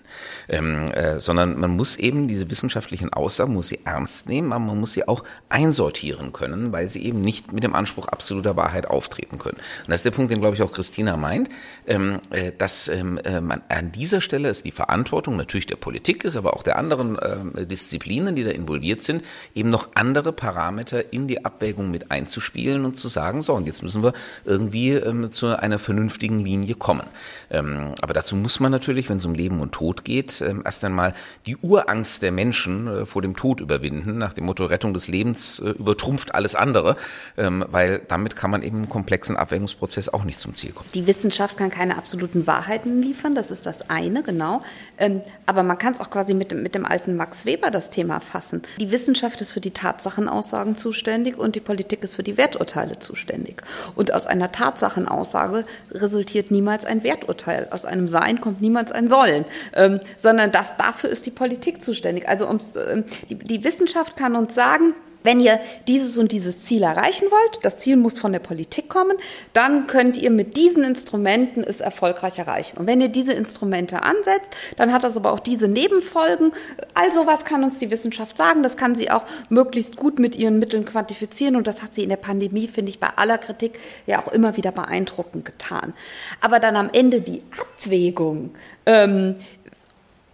[0.48, 4.80] ähm, äh, sondern man muss eben diese wissenschaftlichen Aussagen, muss sie ernst nehmen, aber man
[4.80, 9.38] muss sie auch einsortieren können, weil sie eben nicht mit dem Anspruch absoluter Wahrheit auftreten
[9.40, 9.58] können.
[9.58, 11.50] Und das ist der Punkt, den, glaube ich, auch Christina meint,
[11.86, 16.24] ähm, äh, dass ähm, äh, man an dieser Stelle ist die Verantwortung natürlich der Politik
[16.24, 19.26] ist, aber auch der anderen äh, Disziplinen, die da involviert sind, sind,
[19.56, 23.84] eben noch andere Parameter in die Abwägung mit einzuspielen und zu sagen, so, und jetzt
[23.84, 24.14] müssen wir
[24.46, 27.06] irgendwie ähm, zu einer vernünftigen Linie kommen.
[27.50, 30.84] Ähm, aber dazu muss man natürlich, wenn es um Leben und Tod geht, ähm, erst
[30.84, 31.14] einmal
[31.46, 35.60] die Urangst der Menschen äh, vor dem Tod überwinden, nach dem Motto Rettung des Lebens
[35.60, 36.96] äh, übertrumpft alles andere,
[37.38, 40.90] ähm, weil damit kann man eben im komplexen Abwägungsprozess auch nicht zum Ziel kommen.
[40.94, 44.62] Die Wissenschaft kann keine absoluten Wahrheiten liefern, das ist das eine, genau.
[44.98, 48.20] Ähm, aber man kann es auch quasi mit, mit dem alten Max Weber das Thema
[48.20, 48.62] fassen.
[48.80, 53.00] Die Wissenschaft Wissenschaft ist für die Tatsachenaussagen zuständig und die Politik ist für die Werturteile
[53.00, 53.64] zuständig.
[53.96, 57.70] Und aus einer Tatsachenaussage resultiert niemals ein Werturteil.
[57.72, 62.28] Aus einem Sein kommt niemals ein Sollen, ähm, sondern das, dafür ist die Politik zuständig.
[62.28, 64.94] Also ums, ähm, die, die Wissenschaft kann uns sagen,
[65.28, 65.60] wenn ihr
[65.90, 69.18] dieses und dieses Ziel erreichen wollt, das Ziel muss von der Politik kommen,
[69.52, 72.78] dann könnt ihr mit diesen Instrumenten es erfolgreich erreichen.
[72.78, 76.54] Und wenn ihr diese Instrumente ansetzt, dann hat das aber auch diese Nebenfolgen.
[76.94, 78.64] Also was kann uns die Wissenschaft sagen?
[78.64, 81.58] Das kann sie auch möglichst gut mit ihren Mitteln quantifizieren.
[81.58, 84.56] Und das hat sie in der Pandemie, finde ich, bei aller Kritik ja auch immer
[84.56, 85.94] wieder beeindruckend getan.
[86.40, 88.52] Aber dann am Ende die Abwägung,
[88.86, 89.36] ähm,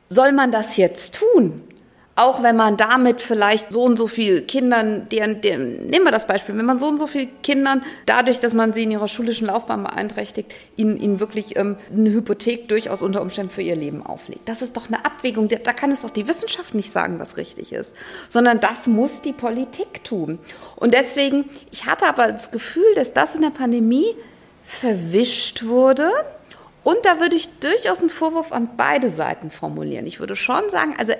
[0.07, 1.63] soll man das jetzt tun?
[2.15, 6.27] Auch wenn man damit vielleicht so und so viel Kindern, deren, deren, nehmen wir das
[6.27, 9.47] Beispiel, wenn man so und so viel Kindern, dadurch, dass man sie in ihrer schulischen
[9.47, 14.47] Laufbahn beeinträchtigt, ihnen, ihnen wirklich ähm, eine Hypothek durchaus unter Umständen für ihr Leben auflegt.
[14.47, 17.71] Das ist doch eine Abwägung, da kann es doch die Wissenschaft nicht sagen, was richtig
[17.71, 17.95] ist,
[18.29, 20.37] sondern das muss die Politik tun.
[20.75, 24.15] Und deswegen, ich hatte aber das Gefühl, dass das in der Pandemie
[24.63, 26.11] verwischt wurde
[26.83, 30.05] und da würde ich durchaus einen Vorwurf an beide Seiten formulieren.
[30.05, 31.13] Ich würde schon sagen, also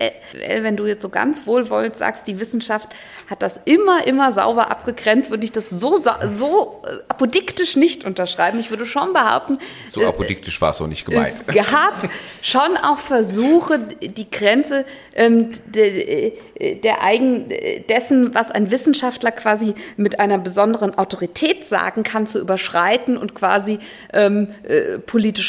[0.48, 2.90] wenn du jetzt so ganz wohlwollend sagst, die Wissenschaft
[3.30, 8.60] hat das immer, immer sauber abgegrenzt, würde ich das so, so äh, apodiktisch nicht unterschreiben.
[8.60, 9.58] Ich würde schon behaupten.
[9.86, 11.34] So äh, apodiktisch war es auch nicht gemeint.
[11.48, 12.10] Es gab
[12.42, 17.50] schon auch Versuche, die Grenze ähm, de, äh, der eigen,
[17.88, 23.80] dessen, was ein Wissenschaftler quasi mit einer besonderen Autorität sagen kann, zu überschreiten und quasi
[24.12, 25.00] ähm, äh,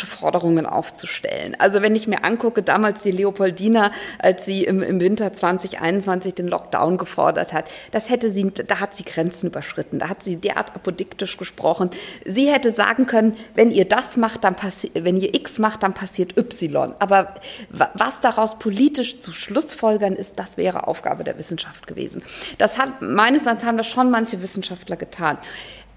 [0.05, 1.57] politische Forderungen aufzustellen.
[1.59, 6.49] Also wenn ich mir angucke, damals die Leopoldina, als sie im, im Winter 2021 den
[6.49, 10.75] Lockdown gefordert hat, das hätte sie, da hat sie Grenzen überschritten, da hat sie derart
[10.75, 11.91] apodiktisch gesprochen.
[12.25, 15.95] Sie hätte sagen können, wenn ihr das macht, dann passiert, wenn ihr X macht, dann
[15.95, 16.95] passiert Y.
[16.99, 17.35] Aber
[17.71, 22.23] was daraus politisch zu Schlussfolgern ist, das wäre Aufgabe der Wissenschaft gewesen.
[22.59, 25.39] Das hat, meines Erachtens haben das schon manche Wissenschaftler getan.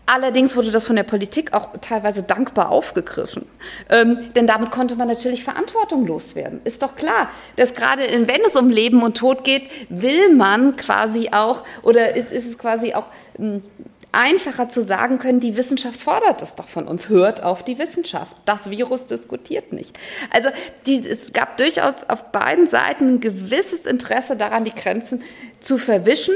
[0.10, 3.46] Allerdings wurde das von der Politik auch teilweise dankbar aufgegriffen.
[3.90, 6.62] Ähm, denn damit konnte man natürlich Verantwortung loswerden.
[6.64, 11.30] Ist doch klar, dass gerade wenn es um Leben und Tod geht, will man quasi
[11.34, 13.64] auch, oder ist, ist es quasi auch ähm,
[14.14, 18.36] einfacher zu sagen können, die Wissenschaft fordert es doch von uns, hört auf die Wissenschaft.
[18.46, 20.00] Das Virus diskutiert nicht.
[20.32, 20.50] Also
[20.86, 25.22] die, es gab durchaus auf beiden Seiten ein gewisses Interesse daran, die Grenzen
[25.60, 26.34] zu verwischen.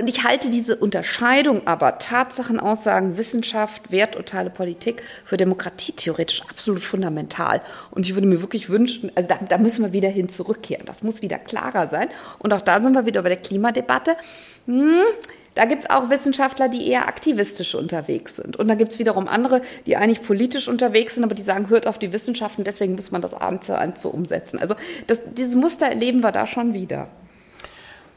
[0.00, 6.84] Und ich halte diese Unterscheidung aber Tatsachen, Aussagen, Wissenschaft, Werturteile, Politik für Demokratie theoretisch absolut
[6.84, 7.60] fundamental.
[7.90, 10.86] Und ich würde mir wirklich wünschen, also da, da müssen wir wieder hin zurückkehren.
[10.86, 12.10] Das muss wieder klarer sein.
[12.38, 14.16] Und auch da sind wir wieder bei der Klimadebatte.
[14.66, 15.02] Hm,
[15.56, 18.56] da gibt es auch Wissenschaftler, die eher aktivistisch unterwegs sind.
[18.56, 21.88] Und da gibt es wiederum andere, die eigentlich politisch unterwegs sind, aber die sagen, hört
[21.88, 24.60] auf die Wissenschaften, deswegen muss man das eins zu umsetzen.
[24.60, 24.76] Also
[25.08, 27.08] das, dieses Muster erleben wir da schon wieder.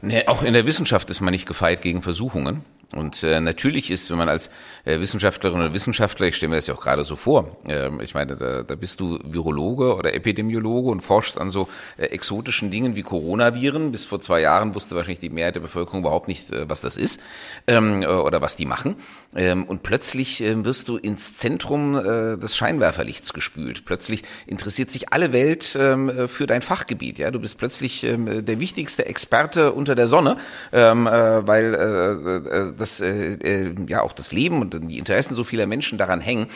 [0.02, 2.64] Nee, auch in der Wissenschaft ist man nicht gefeit gegen Versuchungen.
[2.94, 4.50] Und äh, natürlich ist, wenn man als
[4.84, 8.14] äh, Wissenschaftlerin oder Wissenschaftler, ich stelle mir das ja auch gerade so vor, äh, ich
[8.14, 12.94] meine, da, da bist du Virologe oder Epidemiologe und forschst an so äh, exotischen Dingen
[12.94, 13.92] wie Coronaviren.
[13.92, 16.96] Bis vor zwei Jahren wusste wahrscheinlich die Mehrheit der Bevölkerung überhaupt nicht, äh, was das
[16.96, 17.20] ist
[17.66, 18.96] ähm, äh, oder was die machen.
[19.34, 23.84] Ähm, und plötzlich äh, wirst du ins Zentrum äh, des Scheinwerferlichts gespült.
[23.86, 27.18] Plötzlich interessiert sich alle Welt ähm, für dein Fachgebiet.
[27.18, 30.36] Ja, du bist plötzlich ähm, der wichtigste Experte unter der Sonne,
[30.72, 35.34] ähm, äh, weil äh, äh, das äh, äh, ja auch das Leben und die Interessen
[35.34, 36.48] so vieler Menschen daran hängen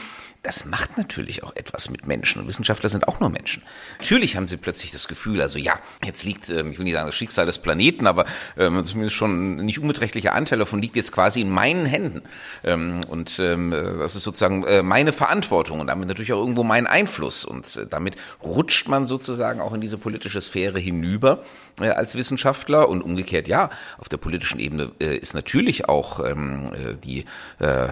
[0.47, 2.41] das macht natürlich auch etwas mit Menschen.
[2.41, 3.65] Und Wissenschaftler sind auch nur Menschen.
[3.99, 7.07] Natürlich haben sie plötzlich das Gefühl, also ja, jetzt liegt, ähm, ich will nicht sagen
[7.07, 11.41] das Schicksal des Planeten, aber ähm, zumindest schon nicht unbeträchtlicher Anteil davon liegt jetzt quasi
[11.41, 12.23] in meinen Händen.
[12.63, 16.87] Ähm, und ähm, das ist sozusagen äh, meine Verantwortung und damit natürlich auch irgendwo mein
[16.87, 17.45] Einfluss.
[17.45, 21.43] Und äh, damit rutscht man sozusagen auch in diese politische Sphäre hinüber
[21.81, 26.73] äh, als Wissenschaftler und umgekehrt ja, auf der politischen Ebene äh, ist natürlich auch ähm,
[26.73, 27.25] äh, die
[27.59, 27.89] äh,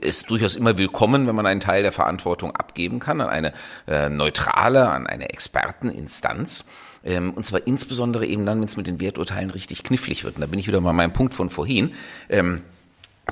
[0.00, 3.52] ist durchaus immer willkommen, wenn man einen Teil der Verantwortung abgeben kann an eine
[3.86, 6.64] äh, neutrale, an eine Experteninstanz.
[7.04, 10.34] Ähm, und zwar insbesondere eben dann, wenn es mit den Werturteilen richtig knifflig wird.
[10.36, 11.92] Und da bin ich wieder mal meinem Punkt von vorhin.
[12.28, 12.62] Ähm,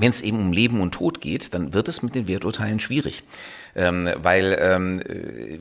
[0.01, 3.25] wenn es eben um Leben und Tod geht, dann wird es mit den Werturteilen schwierig.
[3.79, 5.01] Ähm, weil ähm,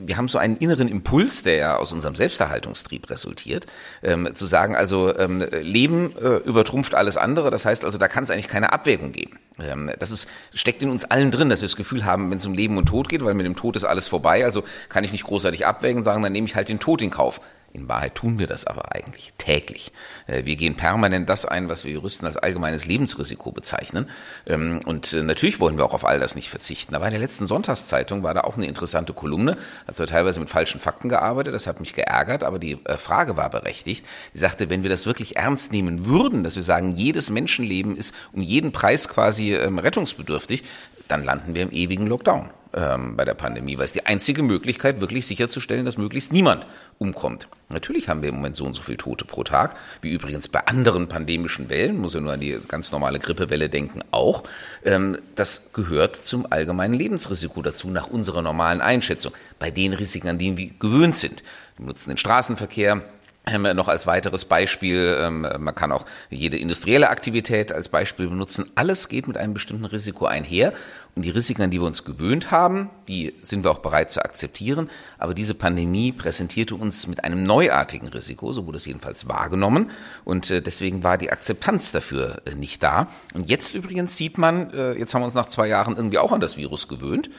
[0.04, 3.66] wir haben so einen inneren Impuls, der ja aus unserem Selbsterhaltungstrieb resultiert,
[4.02, 8.24] ähm, zu sagen, also ähm, Leben äh, übertrumpft alles andere, das heißt also, da kann
[8.24, 9.38] es eigentlich keine Abwägung geben.
[9.60, 12.46] Ähm, das ist, steckt in uns allen drin, dass wir das Gefühl haben, wenn es
[12.46, 15.12] um Leben und Tod geht, weil mit dem Tod ist alles vorbei, also kann ich
[15.12, 17.40] nicht großartig abwägen sagen, dann nehme ich halt den Tod in Kauf.
[17.74, 19.92] In Wahrheit tun wir das aber eigentlich täglich.
[20.26, 24.08] Äh, wir gehen permanent das ein, was wir Juristen als allgemeines Lebensrisiko bezeichnen.
[24.46, 26.94] Ähm, und äh, natürlich wollen wir auch auf all das nicht verzichten.
[26.94, 30.48] Aber in der letzten Sonntagszeitung war da auch eine interessante Kolumne, hat zwar teilweise mit
[30.48, 34.06] falschen Fakten gearbeitet, das hat mich geärgert, aber die äh, Frage war berechtigt.
[34.32, 38.14] Die sagte, wenn wir das wirklich ernst nehmen würden, dass wir sagen, jedes Menschenleben ist
[38.32, 40.64] um jeden Preis quasi ähm, rettungsbedürftig,
[41.08, 45.00] dann landen wir im ewigen Lockdown ähm, bei der Pandemie, weil es die einzige Möglichkeit,
[45.00, 46.66] wirklich sicherzustellen, dass möglichst niemand
[46.98, 47.48] umkommt.
[47.70, 50.66] Natürlich haben wir im Moment so und so viele Tote pro Tag, wie übrigens bei
[50.66, 54.44] anderen pandemischen Wellen, muss ja nur an die ganz normale Grippewelle denken, auch.
[54.84, 60.38] Ähm, das gehört zum allgemeinen Lebensrisiko dazu, nach unserer normalen Einschätzung, bei den Risiken, an
[60.38, 61.42] denen wir gewöhnt sind.
[61.76, 63.02] Wir nutzen den Straßenverkehr,
[63.50, 68.70] ähm, noch als weiteres Beispiel, ähm, man kann auch jede industrielle Aktivität als Beispiel benutzen.
[68.74, 70.72] Alles geht mit einem bestimmten Risiko einher.
[71.14, 74.24] Und die Risiken, an die wir uns gewöhnt haben, die sind wir auch bereit zu
[74.24, 74.88] akzeptieren.
[75.18, 79.90] Aber diese Pandemie präsentierte uns mit einem neuartigen Risiko, so wurde es jedenfalls wahrgenommen.
[80.24, 83.08] Und äh, deswegen war die Akzeptanz dafür äh, nicht da.
[83.34, 86.32] Und jetzt übrigens sieht man, äh, jetzt haben wir uns nach zwei Jahren irgendwie auch
[86.32, 87.30] an das Virus gewöhnt.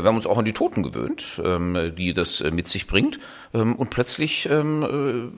[0.00, 3.18] Wir haben uns auch an die Toten gewöhnt, ähm, die das mit sich bringt.
[3.52, 5.32] Ähm, und plötzlich ähm,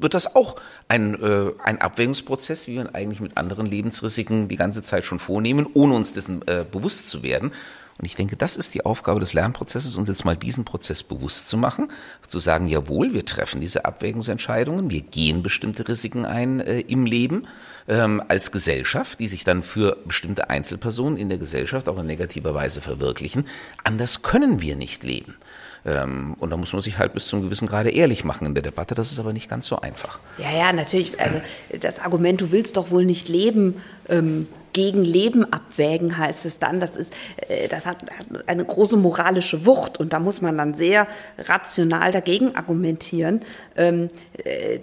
[0.00, 0.56] wird das auch
[0.88, 1.22] ein,
[1.62, 5.94] ein Abwägungsprozess, wie wir ihn eigentlich mit anderen Lebensrisiken die ganze Zeit schon vornehmen, ohne
[5.94, 7.52] uns dessen bewusst zu werden.
[7.98, 11.48] Und ich denke, das ist die Aufgabe des Lernprozesses, uns jetzt mal diesen Prozess bewusst
[11.48, 11.88] zu machen,
[12.26, 17.46] zu sagen, jawohl, wir treffen diese Abwägungsentscheidungen, wir gehen bestimmte Risiken ein äh, im Leben
[17.88, 22.54] ähm, als Gesellschaft, die sich dann für bestimmte Einzelpersonen in der Gesellschaft auch in negativer
[22.54, 23.46] Weise verwirklichen.
[23.84, 25.36] Anders können wir nicht leben.
[25.84, 28.62] Ähm, und da muss man sich halt bis zum gewissen Grade ehrlich machen in der
[28.62, 28.94] Debatte.
[28.94, 30.18] Das ist aber nicht ganz so einfach.
[30.38, 31.20] Ja, ja, natürlich.
[31.20, 31.40] Also
[31.80, 36.80] das Argument, du willst doch wohl nicht leben, ähm, gegen Leben abwägen, heißt es dann.
[36.80, 37.12] Das ist,
[37.48, 37.98] äh, das hat
[38.46, 41.06] eine große moralische Wucht und da muss man dann sehr
[41.38, 43.40] rational dagegen argumentieren.
[43.76, 44.08] Ähm,
[44.44, 44.80] äh,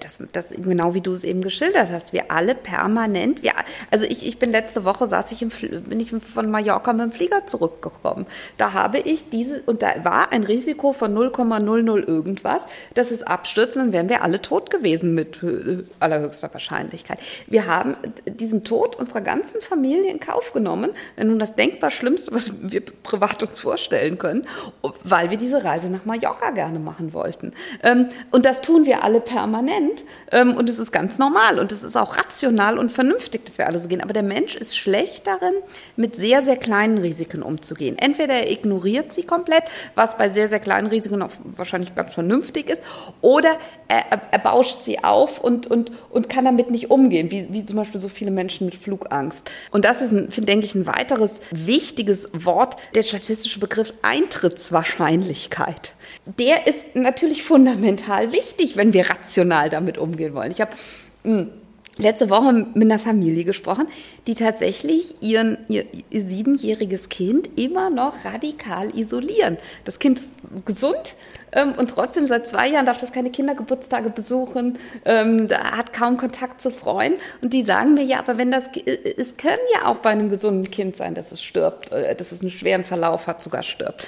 [0.00, 2.12] das, das, genau wie du es eben geschildert hast.
[2.12, 3.52] Wir alle permanent, wir,
[3.90, 5.50] also ich, ich bin letzte Woche saß ich im,
[5.84, 8.26] bin ich von Mallorca mit dem Flieger zurückgekommen.
[8.58, 12.62] Da habe ich diese, und da war ein Risiko von 0,00 irgendwas,
[12.94, 17.18] dass es abstürzt, dann wären wir alle tot gewesen mit äh, allerhöchster Wahrscheinlichkeit.
[17.46, 22.32] Wir haben diesen Tod unserer ganzen Familie in Kauf genommen, wenn nun das denkbar Schlimmste,
[22.32, 24.44] was wir privat uns vorstellen können,
[25.04, 27.52] weil wir diese Reise nach Mallorca gerne machen wollten.
[27.84, 31.84] Ähm, und das tun wir alle permanent ähm, und es ist ganz normal und es
[31.84, 34.00] ist auch rational und vernünftig, dass wir alle so gehen.
[34.00, 35.54] Aber der Mensch ist schlecht darin,
[35.94, 37.96] mit sehr, sehr kleinen Risiken umzugehen.
[37.98, 39.64] Entweder er ignoriert sie komplett,
[39.94, 42.82] was bei sehr, sehr kleinen Risiken auch wahrscheinlich ganz vernünftig ist,
[43.20, 47.64] oder er, er bauscht sie auf und, und, und kann damit nicht umgehen, wie, wie
[47.64, 49.19] zum Beispiel so viele Menschen mit Flugangst.
[49.20, 49.50] Angst.
[49.70, 50.12] Und das ist,
[50.48, 55.92] denke ich, ein weiteres wichtiges Wort, der statistische Begriff Eintrittswahrscheinlichkeit.
[56.38, 60.50] Der ist natürlich fundamental wichtig, wenn wir rational damit umgehen wollen.
[60.50, 60.72] Ich habe
[61.24, 61.50] hm,
[62.00, 63.86] letzte Woche mit einer Familie gesprochen,
[64.26, 69.58] die tatsächlich ihren, ihr, ihr siebenjähriges Kind immer noch radikal isolieren.
[69.84, 71.14] Das Kind ist gesund,
[71.52, 76.60] ähm, und trotzdem seit zwei Jahren darf das keine Kindergeburtstage besuchen, ähm, hat kaum Kontakt
[76.60, 77.18] zu Freunden.
[77.42, 78.64] Und die sagen mir, ja, aber wenn das,
[79.16, 82.40] es können ja auch bei einem gesunden Kind sein, dass es stirbt, äh, dass es
[82.40, 84.06] einen schweren Verlauf hat, sogar stirbt.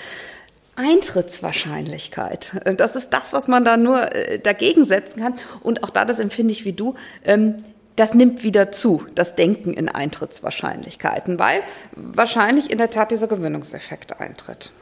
[0.76, 2.52] Eintrittswahrscheinlichkeit.
[2.64, 5.34] Äh, das ist das, was man da nur äh, dagegen setzen kann.
[5.62, 7.56] Und auch da, das empfinde ich wie du, ähm,
[7.96, 11.62] das nimmt wieder zu, das Denken in Eintrittswahrscheinlichkeiten, weil
[11.94, 14.72] wahrscheinlich in der Tat dieser Gewöhnungseffekt eintritt.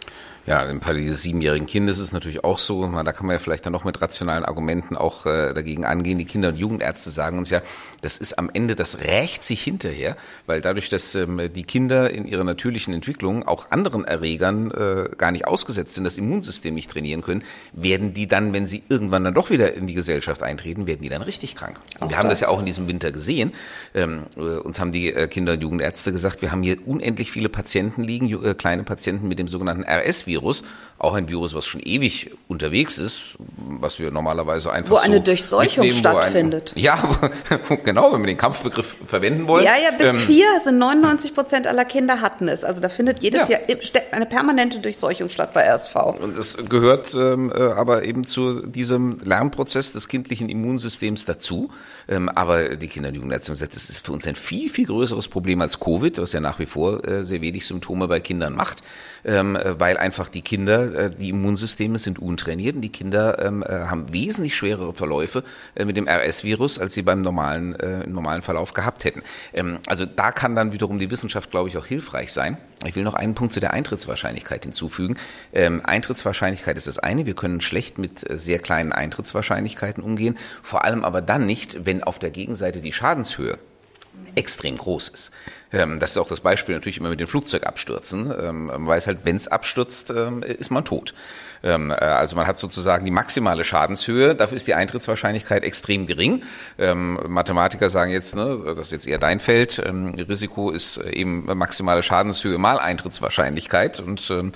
[0.46, 3.38] Ja, im Fall dieses siebenjährigen Kindes ist es natürlich auch so, da kann man ja
[3.38, 6.18] vielleicht dann noch mit rationalen Argumenten auch äh, dagegen angehen.
[6.18, 7.60] Die Kinder- und Jugendärzte sagen uns ja,
[8.00, 12.24] das ist am Ende, das rächt sich hinterher, weil dadurch, dass ähm, die Kinder in
[12.24, 17.22] ihrer natürlichen Entwicklung auch anderen Erregern äh, gar nicht ausgesetzt sind, das Immunsystem nicht trainieren
[17.22, 21.02] können, werden die dann, wenn sie irgendwann dann doch wieder in die Gesellschaft eintreten, werden
[21.02, 21.78] die dann richtig krank.
[22.00, 23.52] Und wir haben das ja auch in diesem Winter gesehen.
[23.94, 27.50] Ähm, äh, uns haben die äh, Kinder- und Jugendärzte gesagt, wir haben hier unendlich viele
[27.50, 30.62] Patienten liegen, äh, kleine Patienten mit dem sogenannten RS Virus,
[30.98, 35.22] auch ein Virus, was schon ewig unterwegs ist, was wir normalerweise einfach wo eine so
[35.22, 36.74] Durchseuchung stattfindet.
[36.76, 37.20] Ein, ja,
[37.84, 39.64] genau, wenn wir den Kampfbegriff verwenden wollen.
[39.64, 42.64] Ja, ja, bis ähm, vier sind 99 Prozent aller Kinder hatten es.
[42.64, 43.58] Also da findet jedes ja.
[43.58, 43.78] Jahr
[44.12, 45.96] eine permanente Durchseuchung statt bei RSV.
[46.20, 51.70] Und das gehört ähm, äh, aber eben zu diesem Lernprozess des kindlichen Immunsystems dazu.
[52.08, 54.86] Ähm, aber die Kinder- und Jugendärzte haben gesagt, das ist für uns ein viel, viel
[54.86, 58.54] größeres Problem als Covid, was ja nach wie vor äh, sehr wenig Symptome bei Kindern
[58.54, 58.82] macht,
[59.24, 63.62] ähm, äh, weil einfach die Kinder, äh, die Immunsysteme sind untrainiert und die Kinder ähm,
[63.62, 68.42] äh, haben wesentlich schwerere Verläufe äh, mit dem RS-Virus, als sie beim normalen, äh, normalen
[68.42, 69.22] Verlauf gehabt hätten.
[69.52, 72.58] Ähm, also da kann dann wiederum die Wissenschaft, glaube ich, auch hilfreich sein.
[72.86, 75.16] Ich will noch einen Punkt zu der Eintrittswahrscheinlichkeit hinzufügen.
[75.52, 77.26] Ähm, Eintrittswahrscheinlichkeit ist das eine.
[77.26, 80.38] Wir können schlecht mit äh, sehr kleinen Eintrittswahrscheinlichkeiten umgehen.
[80.62, 83.58] Vor allem aber dann nicht, wenn auf der Gegenseite die Schadenshöhe
[84.34, 85.30] extrem groß ist.
[85.72, 88.32] Ähm, das ist auch das Beispiel natürlich immer mit den Flugzeugabstürzen.
[88.40, 91.14] Ähm, man weiß halt, wenn es abstürzt, ähm, ist man tot.
[91.62, 96.42] Äh, also man hat sozusagen die maximale Schadenshöhe, dafür ist die Eintrittswahrscheinlichkeit extrem gering.
[96.78, 99.82] Mathematiker sagen jetzt, ne, das ist jetzt eher dein Feld,
[100.28, 104.50] Risiko ist äh, eben maximale Schadenshöhe mal Eintrittswahrscheinlichkeit und äh,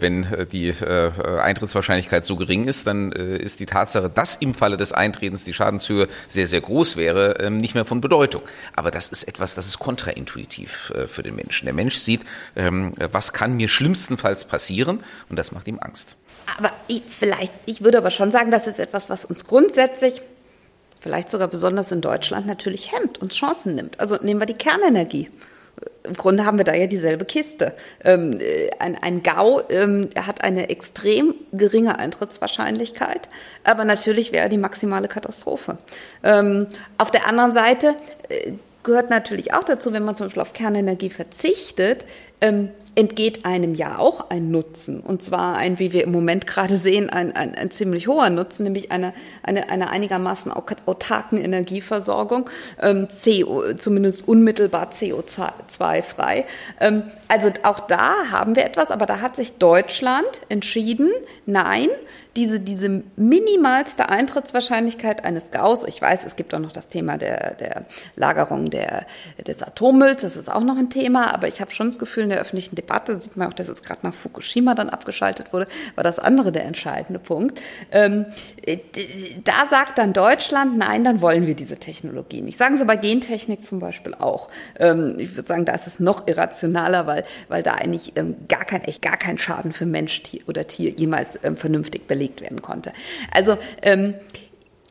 [0.00, 5.44] wenn die Eintrittswahrscheinlichkeit so gering ist, dann ist die Tatsache, dass im Falle des Eintretens
[5.44, 8.42] die Schadenshöhe sehr, sehr groß wäre, nicht mehr von Bedeutung.
[8.74, 11.66] Aber das ist etwas, das ist kontraintuitiv für den Menschen.
[11.66, 12.22] Der Mensch sieht,
[12.54, 16.16] was kann mir schlimmstenfalls passieren und das macht ihm Angst.
[16.58, 20.22] Aber ich, vielleicht, ich würde aber schon sagen, das ist etwas, was uns grundsätzlich,
[21.00, 24.00] vielleicht sogar besonders in Deutschland, natürlich hemmt, uns Chancen nimmt.
[24.00, 25.30] Also nehmen wir die Kernenergie.
[26.04, 27.74] Im Grunde haben wir da ja dieselbe Kiste.
[28.04, 33.28] Ähm, äh, ein, ein GAU ähm, hat eine extrem geringe Eintrittswahrscheinlichkeit,
[33.64, 35.78] aber natürlich wäre die maximale Katastrophe.
[36.22, 37.96] Ähm, auf der anderen Seite
[38.28, 38.52] äh,
[38.84, 42.04] gehört natürlich auch dazu, wenn man zum Beispiel auf Kernenergie verzichtet,
[42.40, 45.00] ähm, entgeht einem ja auch ein Nutzen.
[45.00, 48.64] Und zwar ein, wie wir im Moment gerade sehen, ein, ein, ein ziemlich hoher Nutzen,
[48.64, 52.48] nämlich eine, eine, eine einigermaßen autarken Energieversorgung,
[52.80, 56.44] ähm, CO, zumindest unmittelbar CO2-frei.
[56.80, 61.10] Ähm, also auch da haben wir etwas, aber da hat sich Deutschland entschieden,
[61.46, 61.88] nein,
[62.36, 67.54] diese, diese minimalste Eintrittswahrscheinlichkeit eines Gauss, ich weiß, es gibt auch noch das Thema der,
[67.54, 67.84] der
[68.16, 69.06] Lagerung der,
[69.46, 72.30] des Atommülls, das ist auch noch ein Thema, aber ich habe schon das Gefühl, in
[72.30, 72.83] der öffentlichen Debatte,
[73.16, 76.64] sieht man auch, dass es gerade nach Fukushima dann abgeschaltet wurde, war das andere der
[76.64, 77.60] entscheidende Punkt.
[77.90, 78.26] Ähm,
[79.44, 82.58] da sagt dann Deutschland, nein, dann wollen wir diese Technologie nicht.
[82.58, 84.48] Sagen Sie bei Gentechnik zum Beispiel auch.
[84.78, 88.64] Ähm, ich würde sagen, da ist es noch irrationaler, weil, weil da eigentlich ähm, gar
[88.64, 92.92] kein, echt gar kein Schaden für Mensch oder Tier jemals ähm, vernünftig belegt werden konnte.
[93.32, 94.14] Also ähm,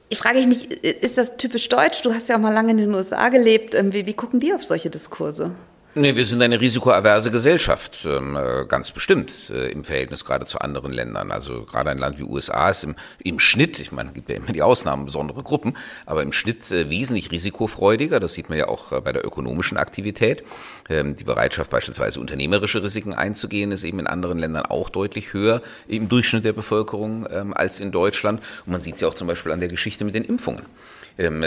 [0.09, 2.03] ich frage ich mich, ist das typisch deutsch?
[2.03, 3.73] Du hast ja auch mal lange in den USA gelebt.
[3.73, 5.55] Ähm, wie, wie gucken die auf solche Diskurse?
[5.95, 10.57] Nee, wir sind eine risikoaverse Gesellschaft, ähm, äh, ganz bestimmt äh, im Verhältnis gerade zu
[10.57, 11.29] anderen Ländern.
[11.29, 14.37] Also gerade ein Land wie USA ist im, im Schnitt, ich meine, es gibt ja
[14.37, 15.77] immer die Ausnahmen, besondere Gruppen,
[16.07, 18.19] aber im Schnitt äh, wesentlich risikofreudiger.
[18.19, 20.43] Das sieht man ja auch bei der ökonomischen Aktivität.
[20.89, 25.61] Ähm, die Bereitschaft beispielsweise unternehmerische Risiken einzugehen ist eben in anderen Ländern auch deutlich höher
[25.87, 28.41] im Durchschnitt der Bevölkerung ähm, als in Deutschland.
[28.65, 30.65] Und man sieht es ja auch zum Beispiel an der Geschichte mit den Impfungen,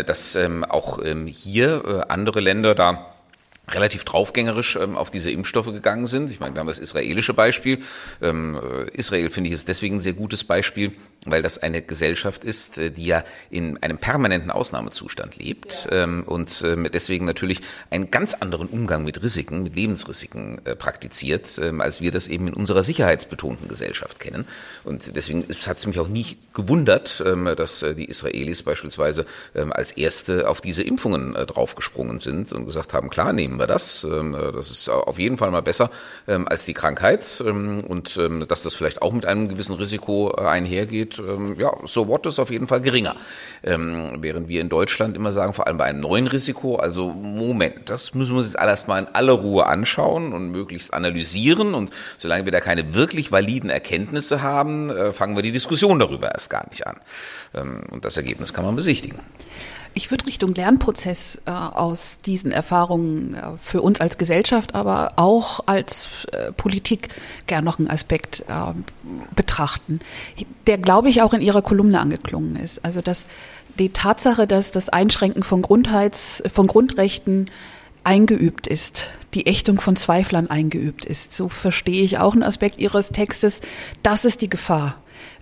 [0.06, 3.15] dass auch hier andere Länder da
[3.70, 6.30] relativ draufgängerisch ähm, auf diese Impfstoffe gegangen sind.
[6.30, 7.80] Ich meine, wir haben das israelische Beispiel.
[8.22, 10.92] Ähm, äh, Israel finde ich ist deswegen ein sehr gutes Beispiel,
[11.24, 16.04] weil das eine Gesellschaft ist, äh, die ja in einem permanenten Ausnahmezustand lebt ja.
[16.04, 21.58] ähm, und äh, deswegen natürlich einen ganz anderen Umgang mit Risiken, mit Lebensrisiken äh, praktiziert,
[21.60, 24.46] ähm, als wir das eben in unserer sicherheitsbetonten Gesellschaft kennen.
[24.84, 29.72] Und deswegen hat es mich auch nie gewundert, ähm, dass äh, die Israelis beispielsweise ähm,
[29.72, 33.66] als erste auf diese Impfungen äh, draufgesprungen sind und gesagt haben, klar, nehmen nehmen wir
[33.66, 34.04] das.
[34.04, 35.90] Ähm, äh, das ist auf jeden Fall mal besser
[36.28, 40.42] ähm, als die Krankheit ähm, und dass das vielleicht auch mit einem gewissen Risiko äh,
[40.42, 41.20] einhergeht.
[41.58, 43.14] Ja, so what ist auf jeden Fall geringer.
[43.62, 48.14] Während wir in Deutschland immer sagen, vor allem bei einem neuen Risiko, also Moment, das
[48.14, 52.44] müssen wir uns jetzt alles mal in aller Ruhe anschauen und möglichst analysieren und solange
[52.44, 56.68] wir da keine wirklich validen Erkenntnisse haben, äh, fangen wir die Diskussion darüber erst gar
[56.68, 56.96] nicht an.
[57.90, 59.18] Und das Ergebnis kann man besichtigen.
[59.96, 65.60] Ich würde Richtung Lernprozess äh, aus diesen Erfahrungen äh, für uns als Gesellschaft, aber auch
[65.64, 67.08] als äh, Politik
[67.46, 68.74] gern noch einen Aspekt äh,
[69.34, 70.00] betrachten,
[70.66, 72.84] der, glaube ich, auch in Ihrer Kolumne angeklungen ist.
[72.84, 73.26] Also dass
[73.78, 77.46] die Tatsache, dass das Einschränken von, Grundheits, von Grundrechten
[78.04, 81.32] eingeübt ist, die Ächtung von Zweiflern eingeübt ist.
[81.32, 83.62] So verstehe ich auch einen Aspekt Ihres Textes.
[84.02, 84.96] Das ist die Gefahr.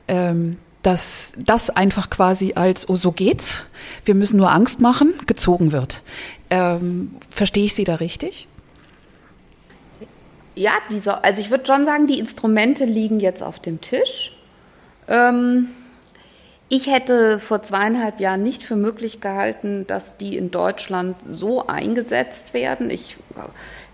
[0.07, 3.64] Ähm, dass das einfach quasi als, oh, so geht's,
[4.05, 6.03] wir müssen nur Angst machen, gezogen wird.
[6.51, 8.47] Ähm, verstehe ich Sie da richtig?
[10.55, 14.37] Ja, diese, also ich würde schon sagen, die Instrumente liegen jetzt auf dem Tisch.
[15.09, 15.68] Ähm,
[16.68, 22.53] ich hätte vor zweieinhalb Jahren nicht für möglich gehalten, dass die in Deutschland so eingesetzt
[22.53, 22.91] werden.
[22.91, 23.16] Ich,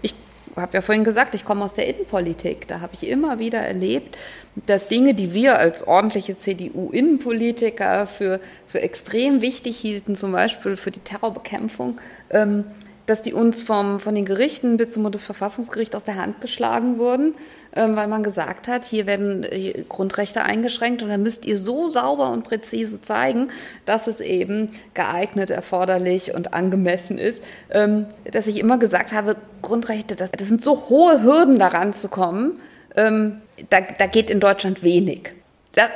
[0.02, 0.14] ich
[0.56, 2.66] habe ja vorhin gesagt, ich komme aus der Innenpolitik.
[2.68, 4.18] Da habe ich immer wieder erlebt,
[4.66, 10.90] dass Dinge, die wir als ordentliche CDU-Innenpolitiker für, für extrem wichtig hielten, zum Beispiel für
[10.90, 11.98] die Terrorbekämpfung,
[12.30, 12.64] ähm,
[13.06, 17.34] dass die uns vom, von den Gerichten bis zum Bundesverfassungsgericht aus der Hand geschlagen wurden,
[17.74, 21.88] ähm, weil man gesagt hat, hier werden äh, Grundrechte eingeschränkt und dann müsst ihr so
[21.88, 23.48] sauber und präzise zeigen,
[23.84, 30.14] dass es eben geeignet, erforderlich und angemessen ist, ähm, dass ich immer gesagt habe, Grundrechte,
[30.14, 32.60] das, das sind so hohe Hürden daran zu kommen,
[32.96, 35.32] ähm, da, da geht in Deutschland wenig.
[35.74, 35.88] Das,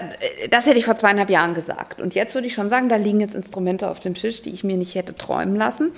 [0.51, 2.01] das, hätte ich vor zweieinhalb Jahren gesagt.
[2.01, 4.63] Und jetzt würde ich schon sagen, da liegen jetzt Instrumente auf dem Tisch, die ich
[4.63, 5.91] mir nicht hätte träumen lassen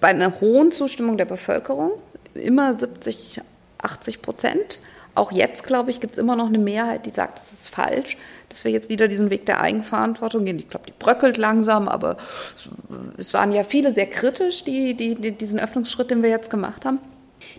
[0.00, 1.92] bei einer hohen Zustimmung der Bevölkerung,
[2.34, 3.40] immer 70,
[3.78, 4.80] 80 Prozent.
[5.14, 8.16] Auch jetzt, glaube ich, gibt es immer noch eine Mehrheit, die sagt, das ist falsch,
[8.48, 10.58] dass wir jetzt wieder diesen Weg der Eigenverantwortung gehen.
[10.58, 12.16] Ich glaube, die bröckelt langsam, aber
[13.16, 16.84] es waren ja viele sehr kritisch, die, die, die, diesen Öffnungsschritt, den wir jetzt gemacht
[16.84, 17.00] haben.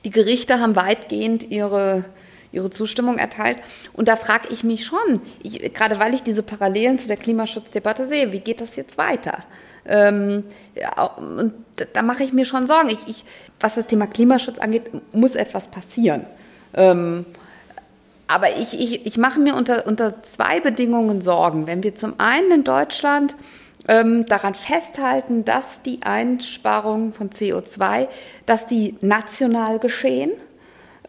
[0.05, 2.05] Die Gerichte haben weitgehend ihre,
[2.52, 3.58] ihre Zustimmung erteilt.
[3.93, 8.08] Und da frage ich mich schon, ich, gerade weil ich diese Parallelen zu der Klimaschutzdebatte
[8.08, 9.39] sehe, wie geht das jetzt weiter?
[9.86, 10.43] Ähm,
[10.76, 11.54] ja, und
[11.93, 12.89] da mache ich mir schon Sorgen.
[12.89, 13.26] Ich, ich,
[13.60, 16.26] was das Thema Klimaschutz angeht, muss etwas passieren.
[16.74, 17.26] Ähm,
[18.28, 21.66] aber ich, ich, ich mache mir unter, unter zwei Bedingungen Sorgen.
[21.66, 23.36] Wenn wir zum einen in Deutschland
[23.88, 28.08] ähm, daran festhalten, dass die Einsparungen von CO2,
[28.45, 30.32] dass die national geschehen,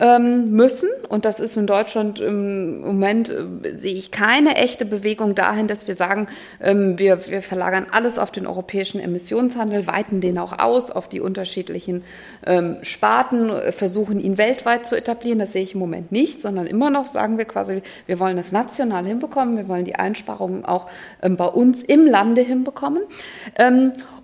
[0.01, 0.89] ähm, müssen.
[1.09, 5.87] Und das ist in Deutschland im Moment, äh, sehe ich keine echte Bewegung dahin, dass
[5.87, 6.27] wir sagen,
[6.61, 11.21] ähm, wir, wir verlagern alles auf den europäischen Emissionshandel, weiten den auch aus auf die
[11.21, 12.03] unterschiedlichen
[12.47, 15.39] ähm, Sparten, äh, versuchen ihn weltweit zu etablieren.
[15.39, 18.53] Das sehe ich im Moment nicht, sondern immer noch sagen wir quasi, wir wollen das
[18.53, 20.87] national hinbekommen, wir wollen die Einsparungen auch
[21.23, 23.03] ähm, bei uns im Lande hinbekommen.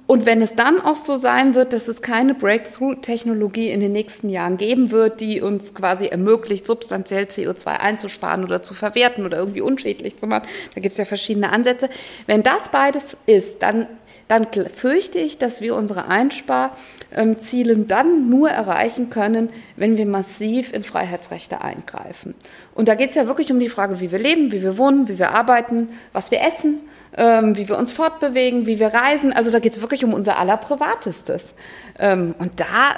[0.06, 4.28] Und wenn es dann auch so sein wird, dass es keine Breakthrough-Technologie in den nächsten
[4.28, 9.62] Jahren geben wird, die uns quasi ermöglicht, substanziell CO2 einzusparen oder zu verwerten oder irgendwie
[9.62, 11.88] unschädlich zu machen, da gibt es ja verschiedene Ansätze.
[12.26, 13.88] Wenn das beides ist, dann
[14.28, 20.82] dann fürchte ich, dass wir unsere Einsparziele dann nur erreichen können, wenn wir massiv in
[20.82, 22.34] Freiheitsrechte eingreifen.
[22.74, 25.08] Und da geht es ja wirklich um die Frage, wie wir leben, wie wir wohnen,
[25.08, 26.80] wie wir arbeiten, was wir essen
[27.16, 29.32] ähm, wie wir uns fortbewegen, wie wir reisen.
[29.32, 31.54] Also da geht es wirklich um unser aller Privatestes.
[31.98, 32.96] Ähm, und da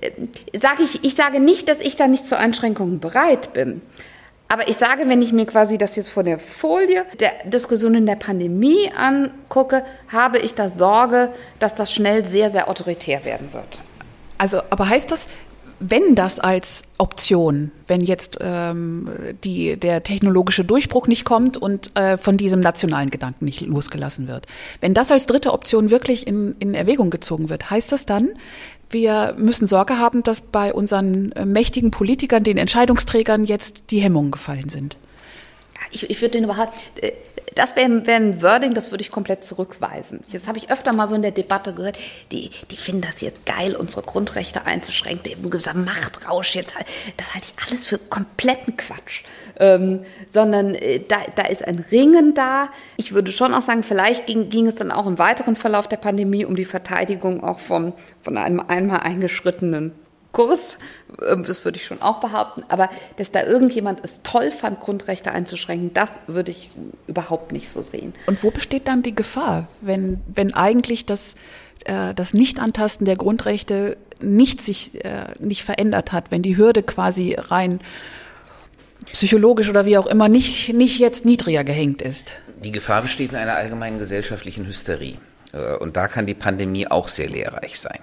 [0.00, 3.82] äh, sage ich, ich sage nicht, dass ich da nicht zu Einschränkungen bereit bin.
[4.48, 8.04] Aber ich sage, wenn ich mir quasi das jetzt von der Folie der Diskussion in
[8.04, 13.80] der Pandemie angucke, habe ich da Sorge, dass das schnell sehr, sehr autoritär werden wird.
[14.36, 15.28] Also, aber heißt das,
[15.90, 19.08] wenn das als Option, wenn jetzt ähm,
[19.44, 24.46] die, der technologische Durchbruch nicht kommt und äh, von diesem nationalen Gedanken nicht losgelassen wird,
[24.80, 28.30] wenn das als dritte Option wirklich in, in Erwägung gezogen wird, heißt das dann,
[28.90, 34.30] wir müssen Sorge haben, dass bei unseren äh, mächtigen Politikern, den Entscheidungsträgern jetzt die Hemmungen
[34.30, 34.96] gefallen sind?
[35.92, 37.12] ich, ich würde den überhaupt, äh,
[37.54, 40.20] das wäre wär ein Wording, das würde ich komplett zurückweisen.
[40.32, 41.98] Das habe ich öfter mal so in der Debatte gehört.
[42.30, 45.30] Die, die finden das jetzt geil, unsere Grundrechte einzuschränken.
[45.30, 46.74] Eben so gesagt, Machtrausch jetzt.
[47.16, 49.22] Das halte ich alles für kompletten Quatsch.
[49.58, 52.70] Ähm, sondern äh, da, da ist ein Ringen da.
[52.96, 55.98] Ich würde schon auch sagen, vielleicht ging, ging es dann auch im weiteren Verlauf der
[55.98, 57.92] Pandemie um die Verteidigung auch vom,
[58.22, 59.92] von einem einmal eingeschrittenen
[60.32, 60.78] Kurs,
[61.26, 65.30] ähm, das würde ich schon auch behaupten, aber dass da irgendjemand es toll fand, Grundrechte
[65.30, 66.70] einzuschränken, das würde ich
[67.06, 68.14] überhaupt nicht so sehen.
[68.26, 71.34] Und wo besteht dann die Gefahr, wenn, wenn eigentlich das,
[71.84, 77.36] äh, das Nichtantasten der Grundrechte nicht sich äh, nicht verändert hat, wenn die Hürde quasi
[77.36, 77.80] rein
[79.12, 82.34] psychologisch oder wie auch immer nicht, nicht jetzt niedriger gehängt ist?
[82.64, 85.16] Die Gefahr besteht in einer allgemeinen gesellschaftlichen Hysterie.
[85.52, 88.00] Äh, und da kann die Pandemie auch sehr lehrreich sein.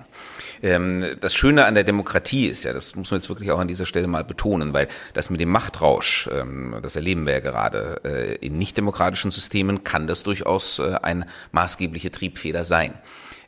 [0.62, 3.68] Ähm, das Schöne an der Demokratie ist ja, das muss man jetzt wirklich auch an
[3.68, 8.02] dieser Stelle mal betonen, weil das mit dem Machtrausch, ähm, das erleben wir ja gerade,
[8.04, 12.94] äh, in nichtdemokratischen Systemen kann das durchaus äh, ein maßgebliche Triebfeder sein.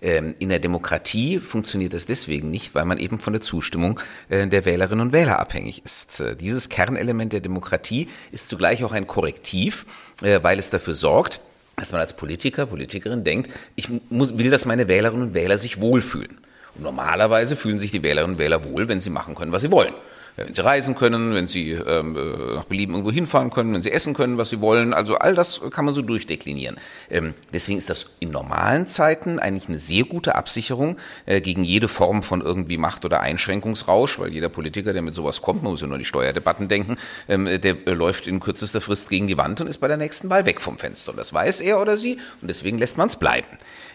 [0.01, 3.99] Ähm, in der Demokratie funktioniert das deswegen nicht, weil man eben von der Zustimmung
[4.29, 6.23] äh, der Wählerinnen und Wähler abhängig ist.
[6.39, 9.85] Dieses Kernelement der Demokratie ist zugleich auch ein Korrektiv,
[10.19, 11.41] weil es dafür sorgt,
[11.75, 15.81] dass man als Politiker, Politikerin denkt, ich muss, will, dass meine Wählerinnen und Wähler sich
[15.81, 16.37] wohlfühlen.
[16.75, 19.71] Und normalerweise fühlen sich die Wählerinnen und Wähler wohl, wenn sie machen können, was sie
[19.71, 19.93] wollen
[20.35, 23.91] wenn sie reisen können, wenn sie ähm, äh, nach Belieben irgendwo hinfahren können, wenn sie
[23.91, 24.93] essen können, was sie wollen.
[24.93, 26.77] Also all das kann man so durchdeklinieren.
[27.09, 31.87] Ähm, deswegen ist das in normalen Zeiten eigentlich eine sehr gute Absicherung äh, gegen jede
[31.87, 35.81] Form von irgendwie Macht- oder Einschränkungsrausch, weil jeder Politiker, der mit sowas kommt, man muss
[35.81, 36.97] ja nur die Steuerdebatten denken,
[37.27, 40.29] ähm, der äh, läuft in kürzester Frist gegen die Wand und ist bei der nächsten
[40.29, 41.11] Wahl weg vom Fenster.
[41.11, 43.47] Und das weiß er oder sie und deswegen lässt man es bleiben.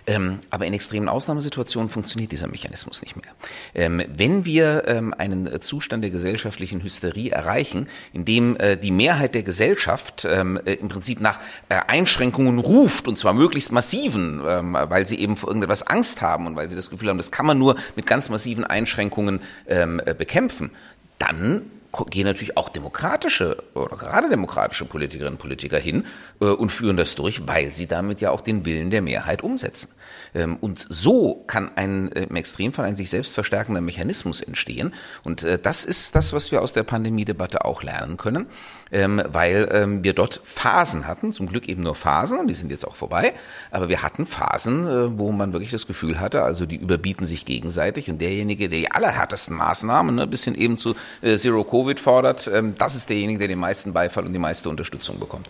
[0.06, 3.32] Ähm, aber in extremen Ausnahmesituationen funktioniert dieser Mechanismus nicht mehr.
[3.74, 9.34] Ähm, wenn wir ähm, einen Zustand der Gesellschaft gesellschaftlichen Hysterie erreichen, indem äh, die Mehrheit
[9.34, 11.38] der Gesellschaft ähm, äh, im Prinzip nach
[11.68, 16.46] äh, Einschränkungen ruft, und zwar möglichst massiven, ähm, weil sie eben vor irgendetwas Angst haben
[16.46, 20.00] und weil sie das Gefühl haben, das kann man nur mit ganz massiven Einschränkungen ähm,
[20.04, 20.70] äh, bekämpfen,
[21.18, 21.62] dann
[22.10, 26.04] gehen natürlich auch demokratische oder gerade demokratische Politikerinnen und Politiker hin
[26.40, 29.95] äh, und führen das durch, weil sie damit ja auch den Willen der Mehrheit umsetzen.
[30.36, 34.92] Ähm, und so kann ein äh, im Extremfall ein sich selbst verstärkender Mechanismus entstehen.
[35.24, 38.46] Und äh, das ist das, was wir aus der Pandemiedebatte auch lernen können,
[38.92, 42.70] ähm, weil ähm, wir dort Phasen hatten, zum Glück eben nur Phasen, und die sind
[42.70, 43.32] jetzt auch vorbei,
[43.70, 47.46] aber wir hatten Phasen, äh, wo man wirklich das Gefühl hatte, also die überbieten sich
[47.46, 52.50] gegenseitig und derjenige, der die allerhärtesten Maßnahmen, ne, bis hin eben zu Zero Covid fordert,
[52.78, 55.48] das ist derjenige, der den meisten Beifall und die meiste Unterstützung bekommt.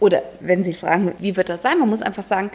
[0.00, 1.78] Oder wenn Sie fragen, wie wird das sein?
[1.78, 2.50] Man muss einfach sagen,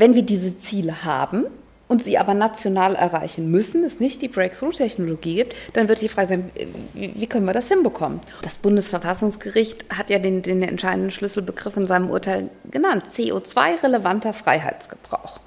[0.00, 1.44] wenn wir diese Ziele haben
[1.86, 6.28] und sie aber national erreichen müssen, es nicht die Breakthrough-Technologie gibt, dann wird die Frage
[6.28, 6.50] sein,
[6.94, 8.20] wie können wir das hinbekommen?
[8.42, 15.40] Das Bundesverfassungsgericht hat ja den, den entscheidenden Schlüsselbegriff in seinem Urteil genannt, CO2-relevanter Freiheitsgebrauch.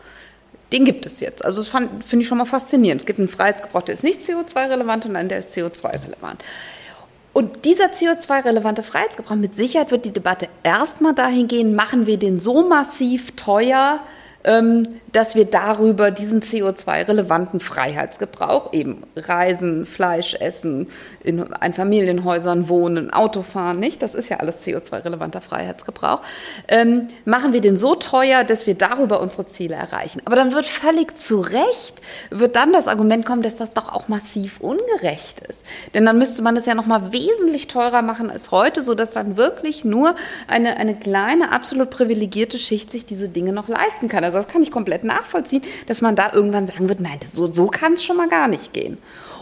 [0.72, 1.43] Den gibt es jetzt.
[1.43, 3.01] Also das finde ich schon mal faszinierend.
[3.01, 6.43] Es gibt einen Freiheitsgebrauch, der ist nicht CO2-relevant und einen, der ist CO2-relevant.
[7.34, 12.39] Und dieser CO2-relevante Freiheitsgebrauch, mit Sicherheit wird die Debatte erstmal dahin gehen, machen wir den
[12.39, 13.99] so massiv teuer,
[14.43, 20.89] dass wir darüber diesen CO2-relevanten Freiheitsgebrauch, eben Reisen, Fleisch essen,
[21.23, 24.01] in Einfamilienhäusern wohnen, Autofahren, nicht?
[24.01, 26.21] Das ist ja alles CO2-relevanter Freiheitsgebrauch.
[26.67, 30.21] Ähm, machen wir den so teuer, dass wir darüber unsere Ziele erreichen.
[30.25, 34.07] Aber dann wird völlig zu Recht, wird dann das Argument kommen, dass das doch auch
[34.09, 35.61] massiv ungerecht ist.
[35.93, 39.85] Denn dann müsste man es ja nochmal wesentlich teurer machen als heute, sodass dann wirklich
[39.85, 40.15] nur
[40.47, 44.23] eine, eine kleine, absolut privilegierte Schicht sich diese Dinge noch leisten kann.
[44.23, 47.67] Also das kann ich komplett nachvollziehen, dass man da irgendwann sagen wird, nein, so, so
[47.67, 48.97] kann es schon mal gar nicht gehen.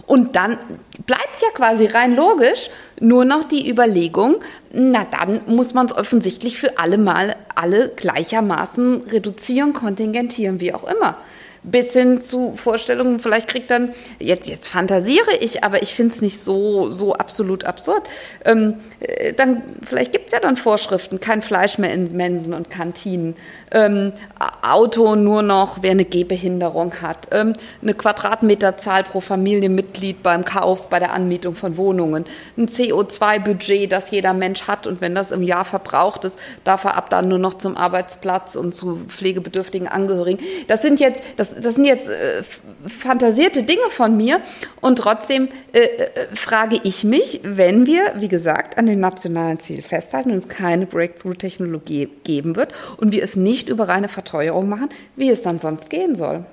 [0.06, 0.58] Und dann
[1.06, 2.70] bleibt ja quasi rein logisch
[3.00, 4.38] nur noch die Überlegung,
[4.72, 10.84] na dann muss man es offensichtlich für alle mal alle gleichermaßen reduzieren, kontingentieren, wie auch
[10.84, 11.18] immer
[11.64, 16.22] bis hin zu Vorstellungen, vielleicht kriegt dann, jetzt, jetzt fantasiere ich, aber ich finde es
[16.22, 18.10] nicht so, so absolut absurd,
[18.46, 22.70] ähm, äh, dann, vielleicht gibt es ja dann Vorschriften, kein Fleisch mehr in Mensen und
[22.70, 23.36] Kantinen,
[23.72, 24.14] ähm,
[24.62, 31.00] Auto nur noch, wer eine Gehbehinderung hat, ähm, eine Quadratmeterzahl pro Familienmitglied beim Kauf, bei
[31.00, 32.26] der Anmietung von Wohnungen,
[32.58, 34.88] ein CO2-Budget, das jeder Mensch hat.
[34.88, 38.56] Und wenn das im Jahr verbraucht ist, darf er ab dann nur noch zum Arbeitsplatz
[38.56, 40.40] und zu pflegebedürftigen Angehörigen.
[40.68, 42.44] Das sind jetzt, das das, sind jetzt äh,
[42.88, 44.42] fantasierte Dinge von mir.
[44.82, 49.82] Und trotzdem äh, äh, frage ich mich, wenn wir, wie gesagt, an dem nationalen Ziel
[49.82, 54.90] festhalten und es keine Breakthrough-Technologie geben wird und wir es nicht über reine Verteuerung machen,
[55.16, 56.46] wie es dann sonst gehen soll.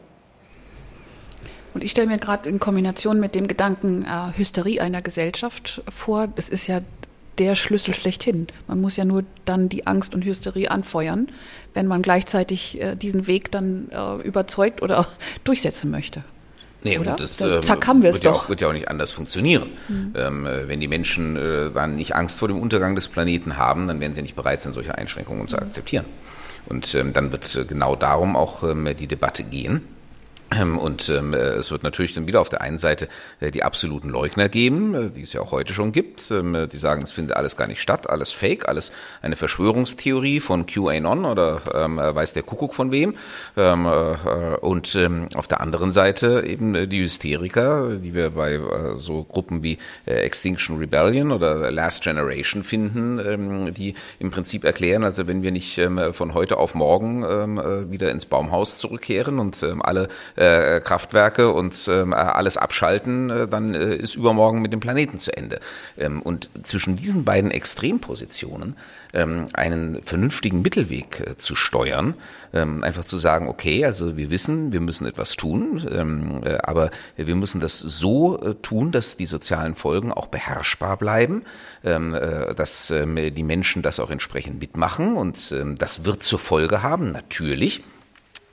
[1.74, 6.28] Und ich stelle mir gerade in Kombination mit dem Gedanken äh, Hysterie einer Gesellschaft vor,
[6.36, 6.80] es ist ja
[7.39, 8.47] der Schlüssel schlechthin.
[8.66, 11.28] Man muss ja nur dann die Angst und Hysterie anfeuern,
[11.74, 15.07] wenn man gleichzeitig äh, diesen Weg dann äh, überzeugt oder
[15.45, 16.24] durchsetzen möchte.
[16.82, 17.12] Nee, Oder?
[17.12, 19.70] und das dann, zack, haben wir wird, ja auch, wird ja auch nicht anders funktionieren.
[19.89, 20.12] Mhm.
[20.14, 23.89] Ähm, äh, wenn die Menschen äh, dann nicht Angst vor dem Untergang des Planeten haben,
[23.89, 25.49] dann werden sie nicht bereit sein, solche Einschränkungen mhm.
[25.49, 26.05] zu akzeptieren.
[26.66, 29.82] Und ähm, dann wird äh, genau darum auch ähm, die Debatte gehen.
[30.51, 33.09] Ähm, und ähm, äh, es wird natürlich dann wieder auf der einen Seite
[33.40, 36.30] äh, die absoluten Leugner geben, äh, die es ja auch heute schon gibt.
[36.30, 38.90] Ähm, äh, die sagen, es findet alles gar nicht statt, alles Fake, alles
[39.20, 43.14] eine Verschwörungstheorie von QAnon oder ähm, äh, weiß der Kuckuck von wem.
[43.57, 48.55] Ähm, äh, und ähm, auf der anderen Seite eben äh, die Hysteriker, die wir bei
[48.55, 49.76] äh, so Gruppen wie
[50.07, 55.53] äh, Extinction Rebellion oder Last Generation finden, ähm, die im Prinzip erklären, also wenn wir
[55.53, 60.09] nicht ähm, von heute auf morgen ähm, äh, wieder ins Baumhaus zurückkehren und ähm, alle
[60.39, 65.36] äh, Kraftwerke und ähm, alles abschalten, äh, dann äh, ist übermorgen mit dem Planeten zu
[65.36, 65.61] Ende.
[65.99, 68.76] Ähm, und zwischen diesen beiden Extrempositionen
[69.12, 72.14] ähm, einen vernünftigen Mittelweg äh, zu steuern,
[72.53, 76.91] ähm, einfach zu sagen, okay, also wir wissen, wir müssen etwas tun, ähm, äh, aber
[77.16, 81.43] wir müssen das so äh, tun, dass die sozialen Folgen auch beherrschbar bleiben,
[81.84, 86.39] ähm, äh, dass ähm, die Menschen das auch entsprechend mitmachen und ähm, das wird zur
[86.39, 87.82] Folge haben, natürlich,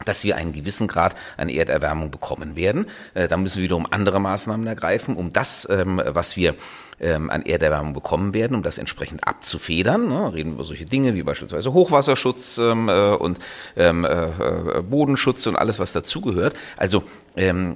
[0.03, 2.87] dass wir einen gewissen Grad an Erderwärmung bekommen werden.
[3.13, 6.55] Äh, da müssen wir wiederum andere Maßnahmen ergreifen, um das, ähm, was wir
[6.99, 10.07] ähm, an Erderwärmung bekommen werden, um das entsprechend abzufedern.
[10.07, 10.33] Ne?
[10.33, 13.39] Reden wir über solche Dinge wie beispielsweise Hochwasserschutz ähm, äh, und
[13.75, 16.55] ähm, äh, Bodenschutz und alles, was dazugehört.
[16.77, 17.03] Also
[17.37, 17.73] ähm,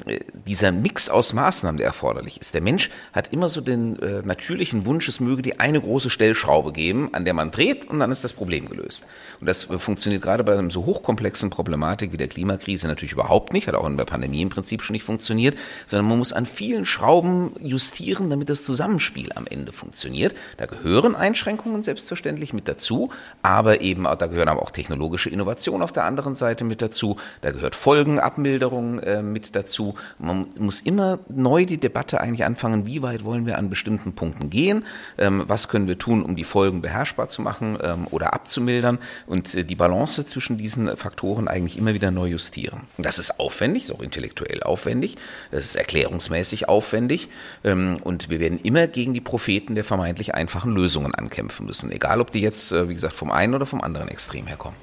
[0.48, 2.54] dieser Mix aus Maßnahmen, der erforderlich ist.
[2.54, 6.72] Der Mensch hat immer so den äh, natürlichen Wunsch, es möge die eine große Stellschraube
[6.72, 9.06] geben, an der man dreht und dann ist das Problem gelöst.
[9.40, 13.54] Und das äh, funktioniert gerade bei einem so hochkomplexen Problematik wie der Klimakrise natürlich überhaupt
[13.54, 15.58] nicht, hat auch in der Pandemie im Prinzip schon nicht funktioniert,
[15.88, 18.64] sondern man muss an vielen Schrauben justieren, damit das
[19.10, 20.36] Zusammenspiel am Ende funktioniert.
[20.58, 23.10] Da gehören Einschränkungen selbstverständlich mit dazu,
[23.42, 27.52] aber eben da gehören aber auch technologische Innovationen auf der anderen Seite mit dazu, da
[27.52, 29.96] gehört Folgenabmilderung äh, mit dazu.
[30.18, 34.50] Man muss immer neu die Debatte eigentlich anfangen, wie weit wollen wir an bestimmten Punkten
[34.50, 34.86] gehen,
[35.18, 39.56] ähm, was können wir tun, um die Folgen beherrschbar zu machen ähm, oder abzumildern und
[39.56, 42.82] äh, die Balance zwischen diesen Faktoren eigentlich immer wieder neu justieren.
[42.98, 45.18] Das ist aufwendig, ist auch intellektuell aufwendig,
[45.52, 47.30] das ist erklärungsmäßig aufwendig
[47.64, 52.20] ähm, und wir werden immer gegen die Propheten der vermeintlich einfachen Lösungen ankämpfen müssen, egal
[52.20, 54.78] ob die jetzt, äh, wie gesagt, vom einen oder vom anderen Extrem herkommen.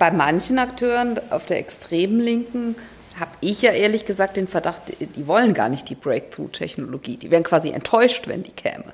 [0.00, 2.74] Bei manchen Akteuren auf der extremen Linken
[3.20, 7.18] habe ich ja ehrlich gesagt den Verdacht, die wollen gar nicht die Breakthrough-Technologie.
[7.18, 8.92] Die wären quasi enttäuscht, wenn die käme.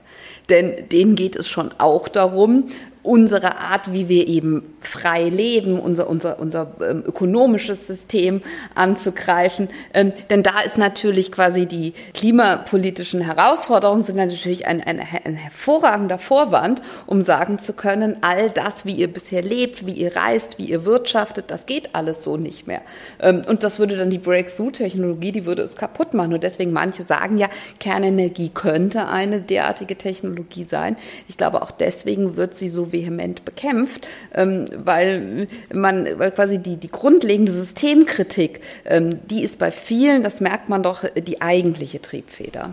[0.51, 2.69] Denn denen geht es schon auch darum,
[3.09, 8.43] unsere Art, wie wir eben frei leben, unser, unser, unser ähm, ökonomisches System
[8.75, 9.69] anzugreifen.
[9.95, 16.19] Ähm, denn da ist natürlich quasi die klimapolitischen Herausforderungen sind natürlich ein, ein, ein hervorragender
[16.19, 20.67] Vorwand, um sagen zu können, all das, wie ihr bisher lebt, wie ihr reist, wie
[20.67, 22.83] ihr wirtschaftet, das geht alles so nicht mehr.
[23.21, 26.35] Ähm, und das würde dann die Breakthrough-Technologie, die würde es kaputt machen.
[26.35, 27.49] Und deswegen manche sagen ja,
[27.81, 30.97] Kernenergie könnte eine derartige Technologie sein.
[31.27, 36.77] Ich glaube, auch deswegen wird sie so vehement bekämpft, ähm, weil man, weil quasi die,
[36.77, 42.71] die grundlegende Systemkritik, ähm, die ist bei vielen, das merkt man doch, die eigentliche Triebfeder.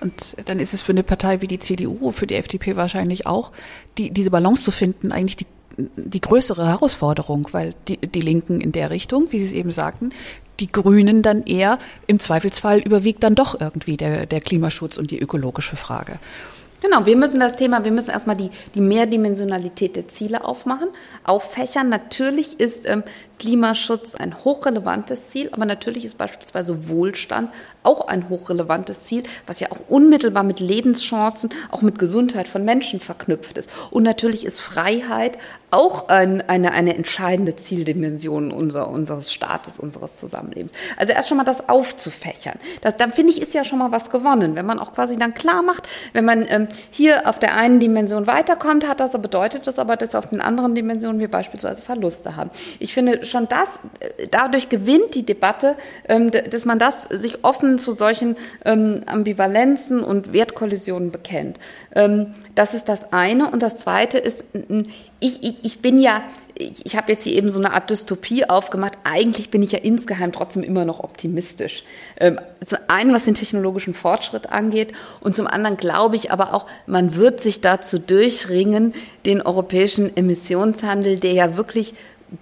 [0.00, 3.52] Und dann ist es für eine Partei wie die CDU, für die FDP wahrscheinlich auch,
[3.96, 5.46] die, diese Balance zu finden, eigentlich die,
[5.96, 10.10] die größere Herausforderung, weil die, die Linken in der Richtung, wie Sie es eben sagten,
[10.60, 15.18] die Grünen dann eher im Zweifelsfall überwiegt dann doch irgendwie der, der Klimaschutz und die
[15.18, 16.18] ökologische Frage.
[16.84, 20.88] Genau, wir müssen das Thema, wir müssen erstmal die, die Mehrdimensionalität der Ziele aufmachen,
[21.24, 21.88] auffächern.
[21.88, 23.02] Natürlich ist ähm,
[23.38, 27.50] Klimaschutz ein hochrelevantes Ziel, aber natürlich ist beispielsweise Wohlstand
[27.82, 33.00] auch ein hochrelevantes Ziel, was ja auch unmittelbar mit Lebenschancen, auch mit Gesundheit von Menschen
[33.00, 33.70] verknüpft ist.
[33.90, 35.38] Und natürlich ist Freiheit
[35.70, 40.72] auch ein, eine, eine entscheidende Zieldimension unser, unseres Staates, unseres Zusammenlebens.
[40.96, 42.58] Also erst schon mal das aufzufächern.
[42.80, 44.54] Das, dann finde ich, ist ja schon mal was gewonnen.
[44.54, 48.26] Wenn man auch quasi dann klar macht, wenn man ähm, hier auf der einen Dimension
[48.26, 52.50] weiterkommt, hat das, bedeutet das aber, dass auf den anderen Dimensionen wir beispielsweise Verluste haben.
[52.78, 53.68] Ich finde schon das,
[54.00, 55.76] äh, dadurch gewinnt die Debatte,
[56.08, 61.58] ähm, dass man das sich offen zu solchen ähm, Ambivalenzen und Wertkollisionen bekennt.
[61.94, 63.50] Ähm, das ist das eine.
[63.50, 64.44] Und das zweite ist,
[65.20, 66.22] ich, ich, ich bin ja,
[66.56, 68.94] ich, ich habe jetzt hier eben so eine Art Dystopie aufgemacht.
[69.04, 71.84] Eigentlich bin ich ja insgeheim trotzdem immer noch optimistisch.
[72.18, 76.66] Ähm, zum einen, was den technologischen Fortschritt angeht und zum anderen glaube ich aber auch,
[76.86, 78.94] man wird sich dazu durchringen,
[79.26, 81.94] den europäischen Emissionshandel, der ja wirklich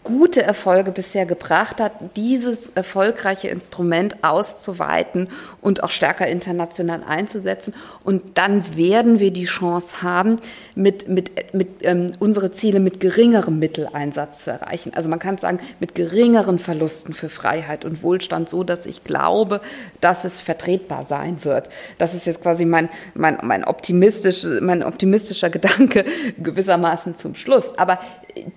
[0.04, 5.28] gute Erfolge bisher gebracht hat, dieses erfolgreiche Instrument auszuweiten
[5.60, 7.74] und auch stärker international einzusetzen.
[8.04, 10.36] Und dann werden wir die Chance haben,
[10.74, 14.92] mit, mit, mit ähm, unsere Ziele mit geringerem Mitteleinsatz zu erreichen.
[14.94, 19.60] Also man kann sagen, mit geringeren Verlusten für Freiheit und Wohlstand, so dass ich glaube,
[20.00, 21.68] dass es vertretbar sein wird.
[21.98, 26.04] Das ist jetzt quasi mein, mein, mein, optimistisch, mein optimistischer Gedanke
[26.38, 27.76] gewissermaßen zum Schluss.
[27.76, 27.98] Aber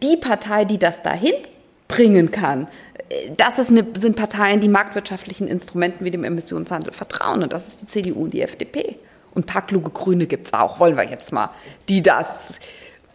[0.02, 1.34] die Partei, die das dahin
[1.88, 2.68] bringen kann,
[3.38, 7.44] das ist eine, sind Parteien, die marktwirtschaftlichen Instrumenten wie dem Emissionshandel vertrauen.
[7.44, 8.98] Und das ist die CDU und die FDP.
[9.34, 11.50] Und ein paar kluge Grüne gibt es auch, wollen wir jetzt mal,
[11.90, 12.60] die das.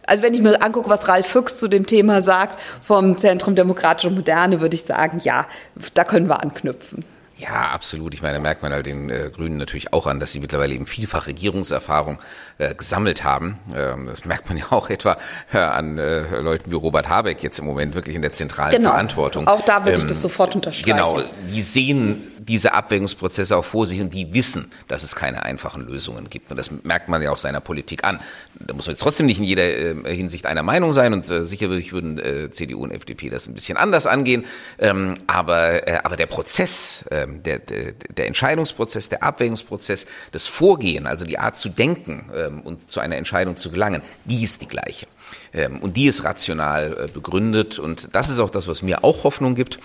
[0.05, 4.09] Also wenn ich mir angucke, was Ralf Füchs zu dem Thema sagt vom Zentrum Demokratische
[4.09, 5.47] Moderne, würde ich sagen, ja,
[5.93, 7.03] da können wir anknüpfen.
[7.41, 8.13] Ja, absolut.
[8.13, 10.75] Ich meine, da merkt man halt den äh, Grünen natürlich auch an, dass sie mittlerweile
[10.75, 12.19] eben vielfach Regierungserfahrung
[12.59, 13.57] äh, gesammelt haben.
[13.75, 15.17] Ähm, das merkt man ja auch etwa
[15.51, 18.91] äh, an äh, Leuten wie Robert Habeck jetzt im Moment wirklich in der zentralen genau.
[18.91, 19.47] Verantwortung.
[19.47, 20.97] Auch da würde ähm, ich das sofort unterstreichen.
[20.97, 25.87] Genau, die sehen diese Abwägungsprozesse auch vor sich und die wissen, dass es keine einfachen
[25.87, 26.51] Lösungen gibt.
[26.51, 28.19] Und das merkt man ja auch seiner Politik an.
[28.59, 31.45] Da muss man jetzt trotzdem nicht in jeder äh, Hinsicht einer Meinung sein und äh,
[31.45, 34.43] sicherlich würden äh, CDU und FDP das ein bisschen anders angehen.
[34.79, 41.07] Ähm, aber, äh, aber der Prozess, äh, der, der, der Entscheidungsprozess, der Abwägungsprozess, das Vorgehen,
[41.07, 44.67] also die Art zu denken ähm, und zu einer Entscheidung zu gelangen, die ist die
[44.67, 45.07] gleiche.
[45.53, 47.79] Ähm, und die ist rational äh, begründet.
[47.79, 49.79] Und das ist auch das, was mir auch Hoffnung gibt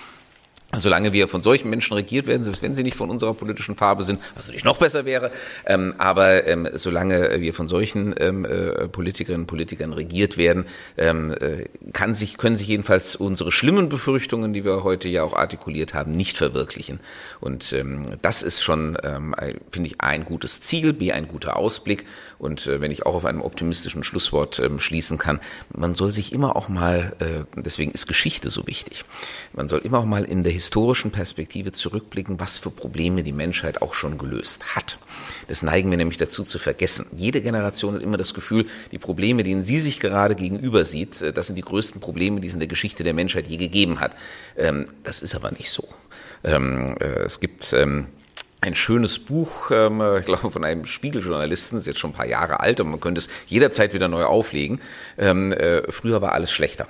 [0.81, 4.03] solange wir von solchen Menschen regiert werden, selbst wenn sie nicht von unserer politischen Farbe
[4.03, 5.31] sind, was natürlich noch besser wäre,
[5.67, 10.67] ähm, aber ähm, solange wir von solchen ähm, äh, Politikerinnen und Politikern regiert werden,
[10.97, 15.35] ähm, äh, kann sich, können sich jedenfalls unsere schlimmen Befürchtungen, die wir heute ja auch
[15.35, 17.01] artikuliert haben, nicht verwirklichen.
[17.41, 19.35] Und ähm, das ist schon, ähm,
[19.71, 22.05] finde ich, ein gutes Ziel, B, ein guter Ausblick.
[22.39, 25.41] Und äh, wenn ich auch auf einem optimistischen Schlusswort ähm, schließen kann,
[25.75, 29.05] man soll sich immer auch mal, äh, deswegen ist Geschichte so wichtig,
[29.53, 33.83] man soll immer auch mal in der historischen Perspektive zurückblicken, was für Probleme die Menschheit
[33.83, 34.99] auch schon gelöst hat.
[35.47, 37.07] Das neigen wir nämlich dazu zu vergessen.
[37.13, 41.33] Jede Generation hat immer das Gefühl, die Probleme, denen sie sich gerade gegenüber sieht, äh,
[41.33, 44.11] das sind die größten Probleme, die es in der Geschichte der Menschheit je gegeben hat.
[44.57, 45.87] Ähm, das ist aber nicht so.
[46.43, 48.09] Ähm, äh, es gibt ähm,
[48.61, 52.81] ein schönes Buch, ich glaube von einem Spiegeljournalisten, ist jetzt schon ein paar Jahre alt
[52.81, 54.81] und man könnte es jederzeit wieder neu auflegen.
[55.17, 56.89] Äh, früher war alles schlechter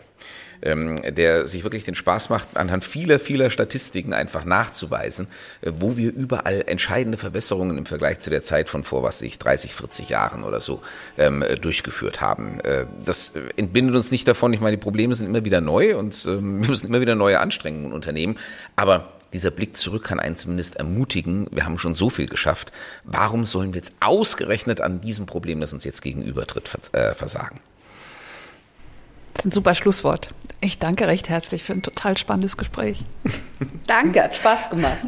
[0.63, 5.29] ähm, der sich wirklich den Spaß macht, anhand vieler, vieler Statistiken einfach nachzuweisen,
[5.61, 9.39] äh, wo wir überall entscheidende Verbesserungen im Vergleich zu der Zeit von vor, was ich,
[9.39, 10.83] 30, 40 Jahren oder so
[11.19, 12.61] ähm, durchgeführt haben.
[12.61, 14.53] Äh, das entbindet uns nicht davon.
[14.53, 17.41] Ich meine, die Probleme sind immer wieder neu und ähm, wir müssen immer wieder neue
[17.41, 18.37] Anstrengungen unternehmen.
[18.77, 22.73] Aber dieser Blick zurück kann einen zumindest ermutigen, wir haben schon so viel geschafft.
[23.05, 27.61] Warum sollen wir jetzt ausgerechnet an diesem Problem, das uns jetzt gegenübertritt, äh, versagen?
[29.37, 30.30] Das ist ein super Schlusswort.
[30.62, 33.05] Ich danke recht herzlich für ein total spannendes Gespräch.
[33.87, 35.07] danke, hat Spaß gemacht.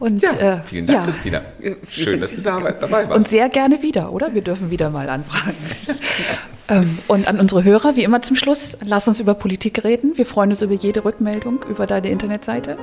[0.00, 1.04] Und, ja, äh, vielen Dank, ja.
[1.04, 1.42] Christina.
[1.88, 3.16] Schön, dass du da, dabei warst.
[3.16, 4.34] Und sehr gerne wieder, oder?
[4.34, 5.56] Wir dürfen wieder mal anfragen.
[6.68, 10.16] ähm, und an unsere Hörer, wie immer zum Schluss, lass uns über Politik reden.
[10.16, 12.76] Wir freuen uns über jede Rückmeldung über deine Internetseite.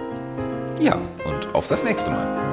[0.79, 2.48] Ja, und auf das nächste Mal.